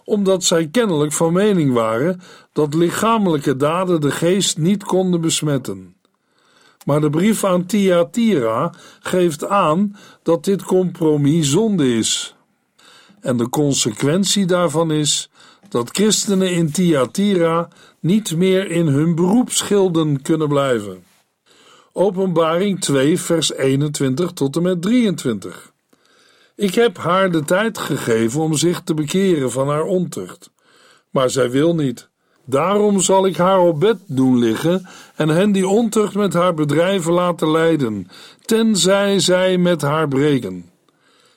omdat 0.05 0.45
zij 0.45 0.69
kennelijk 0.69 1.13
van 1.13 1.33
mening 1.33 1.73
waren 1.73 2.21
dat 2.53 2.75
lichamelijke 2.75 3.57
daden 3.57 4.01
de 4.01 4.11
geest 4.11 4.59
niet 4.59 4.85
konden 4.85 5.21
besmetten. 5.21 5.98
Maar 6.89 7.01
de 7.01 7.11
brief 7.11 7.45
aan 7.45 7.67
Thyatira 7.67 8.73
geeft 9.01 9.47
aan 9.47 9.97
dat 10.23 10.45
dit 10.45 10.63
compromis 10.63 11.51
zonde 11.51 11.97
is. 11.97 12.35
En 13.21 13.37
de 13.37 13.49
consequentie 13.49 14.47
daarvan 14.47 14.91
is 14.91 15.31
dat 15.69 15.91
christenen 15.91 16.51
in 16.51 16.71
Thyatira 16.71 17.69
niet 18.01 18.37
meer 18.37 18.71
in 18.71 18.87
hun 18.87 19.15
beroepsschilden 19.15 20.23
kunnen 20.23 20.49
blijven. 20.49 21.05
Openbaring 21.93 22.81
2, 22.81 23.21
vers 23.21 23.53
21 23.53 24.33
tot 24.33 24.57
en 24.57 24.63
met 24.63 24.83
23. 24.83 25.73
Ik 26.57 26.75
heb 26.75 26.97
haar 26.97 27.31
de 27.31 27.45
tijd 27.45 27.79
gegeven 27.79 28.41
om 28.41 28.55
zich 28.55 28.81
te 28.81 28.95
bekeren 28.95 29.51
van 29.51 29.69
haar 29.69 29.85
ontucht, 29.85 30.51
maar 31.11 31.31
zij 31.31 31.51
wil 31.51 31.75
niet. 31.75 32.09
Daarom 32.51 33.01
zal 33.01 33.27
ik 33.27 33.37
haar 33.37 33.61
op 33.61 33.81
bed 33.81 33.97
doen 34.07 34.39
liggen 34.39 34.89
en 35.17 35.29
hen 35.29 35.53
die 35.53 35.69
ontucht 35.69 36.15
met 36.15 36.33
haar 36.33 36.55
bedrijven 36.55 37.13
laten 37.13 37.51
leiden, 37.51 38.09
tenzij 38.45 39.21
zij 39.21 39.59
met 39.59 39.83
haar 39.83 40.09
breken. 40.09 40.71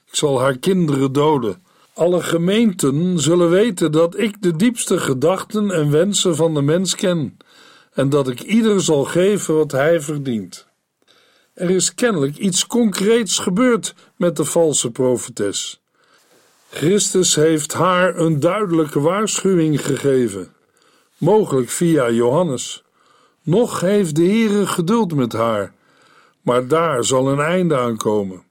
Ik 0.05 0.15
zal 0.15 0.39
haar 0.39 0.57
kinderen 0.57 1.13
doden. 1.13 1.63
Alle 1.93 2.21
gemeenten 2.21 3.19
zullen 3.19 3.49
weten 3.49 3.91
dat 3.91 4.19
ik 4.19 4.41
de 4.41 4.55
diepste 4.55 4.97
gedachten 4.97 5.71
en 5.71 5.91
wensen 5.91 6.35
van 6.35 6.53
de 6.53 6.61
mens 6.61 6.95
ken, 6.95 7.37
en 7.93 8.09
dat 8.09 8.27
ik 8.27 8.41
ieder 8.41 8.81
zal 8.81 9.03
geven 9.03 9.55
wat 9.55 9.71
hij 9.71 10.01
verdient. 10.01 10.67
Er 11.53 11.69
is 11.69 11.93
kennelijk 11.93 12.37
iets 12.37 12.67
concreets 12.67 13.39
gebeurd 13.39 13.93
met 14.15 14.35
de 14.35 14.45
valse 14.45 14.91
profetes. 14.91 15.81
Christus 16.69 17.35
heeft 17.35 17.73
haar 17.73 18.17
een 18.17 18.39
duidelijke 18.39 18.99
waarschuwing 18.99 19.85
gegeven, 19.85 20.53
mogelijk 21.21 21.69
via 21.69 22.09
Johannes. 22.09 22.83
Nog 23.41 23.79
heeft 23.79 24.15
de 24.15 24.23
Heere 24.23 24.67
geduld 24.67 25.15
met 25.15 25.33
haar, 25.33 25.73
maar 26.41 26.67
daar 26.67 27.03
zal 27.03 27.27
een 27.27 27.39
einde 27.39 27.77
aan 27.77 27.97
komen. 27.97 28.43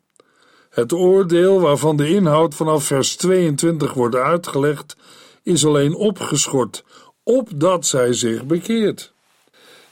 Het 0.71 0.93
oordeel 0.93 1.61
waarvan 1.61 1.97
de 1.97 2.09
inhoud 2.09 2.55
vanaf 2.55 2.85
vers 2.85 3.17
22 3.17 3.95
wordt 3.95 4.15
uitgelegd, 4.15 4.97
is 5.43 5.67
alleen 5.67 5.95
opgeschort, 5.95 6.85
opdat 7.23 7.87
zij 7.87 8.13
zich 8.13 8.45
bekeert. 8.45 9.13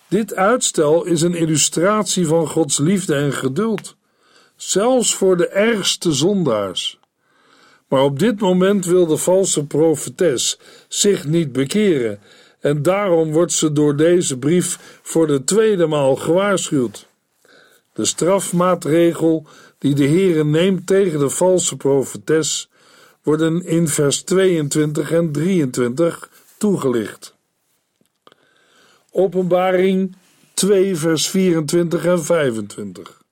Dit 0.08 0.34
uitstel 0.34 1.04
is 1.04 1.22
een 1.22 1.34
illustratie 1.34 2.26
van 2.26 2.48
Gods 2.48 2.78
liefde 2.78 3.14
en 3.14 3.32
geduld, 3.32 3.96
zelfs 4.56 5.14
voor 5.14 5.36
de 5.36 5.48
ergste 5.48 6.12
zondaars. 6.12 6.98
Maar 7.88 8.02
op 8.02 8.18
dit 8.18 8.40
moment 8.40 8.84
wil 8.84 9.06
de 9.06 9.16
valse 9.16 9.66
profetes 9.66 10.58
zich 10.88 11.24
niet 11.24 11.52
bekeren 11.52 12.20
en 12.60 12.82
daarom 12.82 13.32
wordt 13.32 13.52
ze 13.52 13.72
door 13.72 13.96
deze 13.96 14.38
brief 14.38 15.00
voor 15.02 15.26
de 15.26 15.44
tweede 15.44 15.86
maal 15.86 16.16
gewaarschuwd. 16.16 17.08
De 17.92 18.04
strafmaatregel 18.04 19.46
die 19.78 19.94
de 19.94 20.06
Heere 20.06 20.44
neemt 20.44 20.86
tegen 20.86 21.18
de 21.18 21.30
valse 21.30 21.76
profetes 21.76 22.70
worden 23.22 23.64
in 23.64 23.88
vers 23.88 24.22
22 24.22 25.12
en 25.12 25.32
23 25.32 26.30
toegelicht. 26.58 27.36
Openbaring 29.10 30.16
2, 30.54 30.96
vers 30.96 31.28
24 31.28 32.04
en 32.04 32.24
25. 32.24 33.22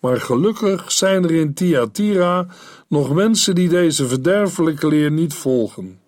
Maar 0.00 0.20
gelukkig 0.20 0.92
zijn 0.92 1.24
er 1.24 1.30
in 1.30 1.54
Thyatira 1.54 2.46
nog 2.88 3.14
mensen 3.14 3.54
die 3.54 3.68
deze 3.68 4.06
verderfelijke 4.06 4.88
leer 4.88 5.10
niet 5.10 5.34
volgen, 5.34 6.00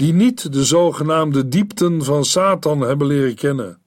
die 0.00 0.12
niet 0.12 0.52
de 0.52 0.64
zogenaamde 0.64 1.48
diepten 1.48 2.04
van 2.04 2.24
Satan 2.24 2.80
hebben 2.80 3.06
leren 3.06 3.34
kennen. 3.34 3.82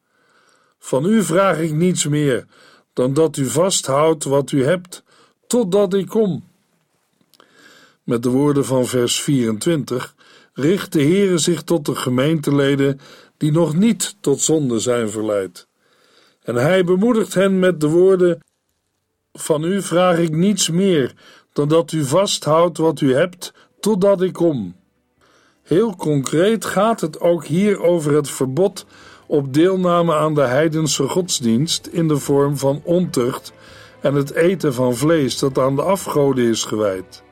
Van 0.80 1.06
u 1.06 1.24
vraag 1.24 1.60
ik 1.60 1.74
niets 1.74 2.08
meer 2.08 2.46
dan 2.94 3.14
dat 3.14 3.38
u 3.38 3.46
vasthoudt 3.46 4.24
wat 4.24 4.52
u 4.52 4.64
hebt, 4.64 5.04
totdat 5.48 5.94
ik 5.94 6.08
kom. 6.08 6.44
Met 8.04 8.24
de 8.24 8.30
woorden 8.30 8.66
van 8.66 8.86
vers 8.86 9.22
24 9.22 10.16
richt 10.54 10.94
de 10.94 11.02
Heere 11.02 11.38
zich 11.38 11.64
tot 11.64 11.86
de 11.86 11.96
gemeenteleden 11.96 13.00
die 13.38 13.52
nog 13.52 13.76
niet 13.76 14.16
tot 14.20 14.42
zonde 14.42 14.80
zijn 14.80 15.10
verleid. 15.10 15.68
En 16.44 16.56
hij 16.56 16.84
bemoedigt 16.84 17.34
hen 17.34 17.60
met 17.60 17.82
de 17.82 17.88
woorden: 17.88 18.40
Van 19.34 19.64
u 19.64 19.82
vraag 19.82 20.18
ik 20.18 20.32
niets 20.32 20.70
meer 20.70 21.14
dan 21.54 21.68
dat 21.68 21.92
u 21.92 22.06
vasthoudt 22.06 22.78
wat 22.78 23.02
u 23.02 23.14
hebt, 23.14 23.54
totdat 23.80 24.22
ik 24.22 24.34
kom. 24.34 24.82
Heel 25.74 25.96
concreet 25.96 26.66
gaat 26.66 27.02
het 27.02 27.20
ook 27.20 27.46
hier 27.46 27.82
over 27.82 28.16
het 28.16 28.30
verbod 28.30 28.86
op 29.26 29.54
deelname 29.54 30.14
aan 30.14 30.34
de 30.34 30.42
heidense 30.42 31.08
godsdienst 31.08 31.88
in 31.88 32.08
de 32.08 32.18
vorm 32.18 32.58
van 32.58 32.82
ontucht 32.84 33.54
en 34.02 34.14
het 34.14 34.32
eten 34.34 34.74
van 34.74 34.96
vlees 34.96 35.40
dat 35.40 35.58
aan 35.58 35.76
de 35.76 35.82
afgoden 35.82 36.46
is 36.46 36.64
gewijd. 36.64 37.24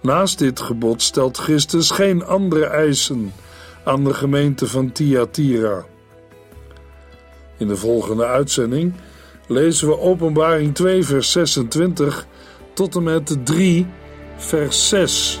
Naast 0.00 0.38
dit 0.38 0.60
gebod 0.60 1.02
stelt 1.02 1.38
Christus 1.38 1.90
geen 1.90 2.24
andere 2.24 2.66
eisen 2.66 3.32
aan 3.84 4.04
de 4.04 4.14
gemeente 4.14 4.66
van 4.66 4.92
Thyatira. 4.92 5.84
In 7.58 7.68
de 7.68 7.76
volgende 7.76 8.26
uitzending 8.26 8.94
lezen 9.46 9.88
we 9.88 9.98
Openbaring 9.98 10.74
2, 10.74 11.04
vers 11.04 11.32
26 11.32 12.26
tot 12.74 12.96
en 12.96 13.02
met 13.02 13.36
3, 13.44 13.86
vers 14.36 14.88
6. 14.88 15.40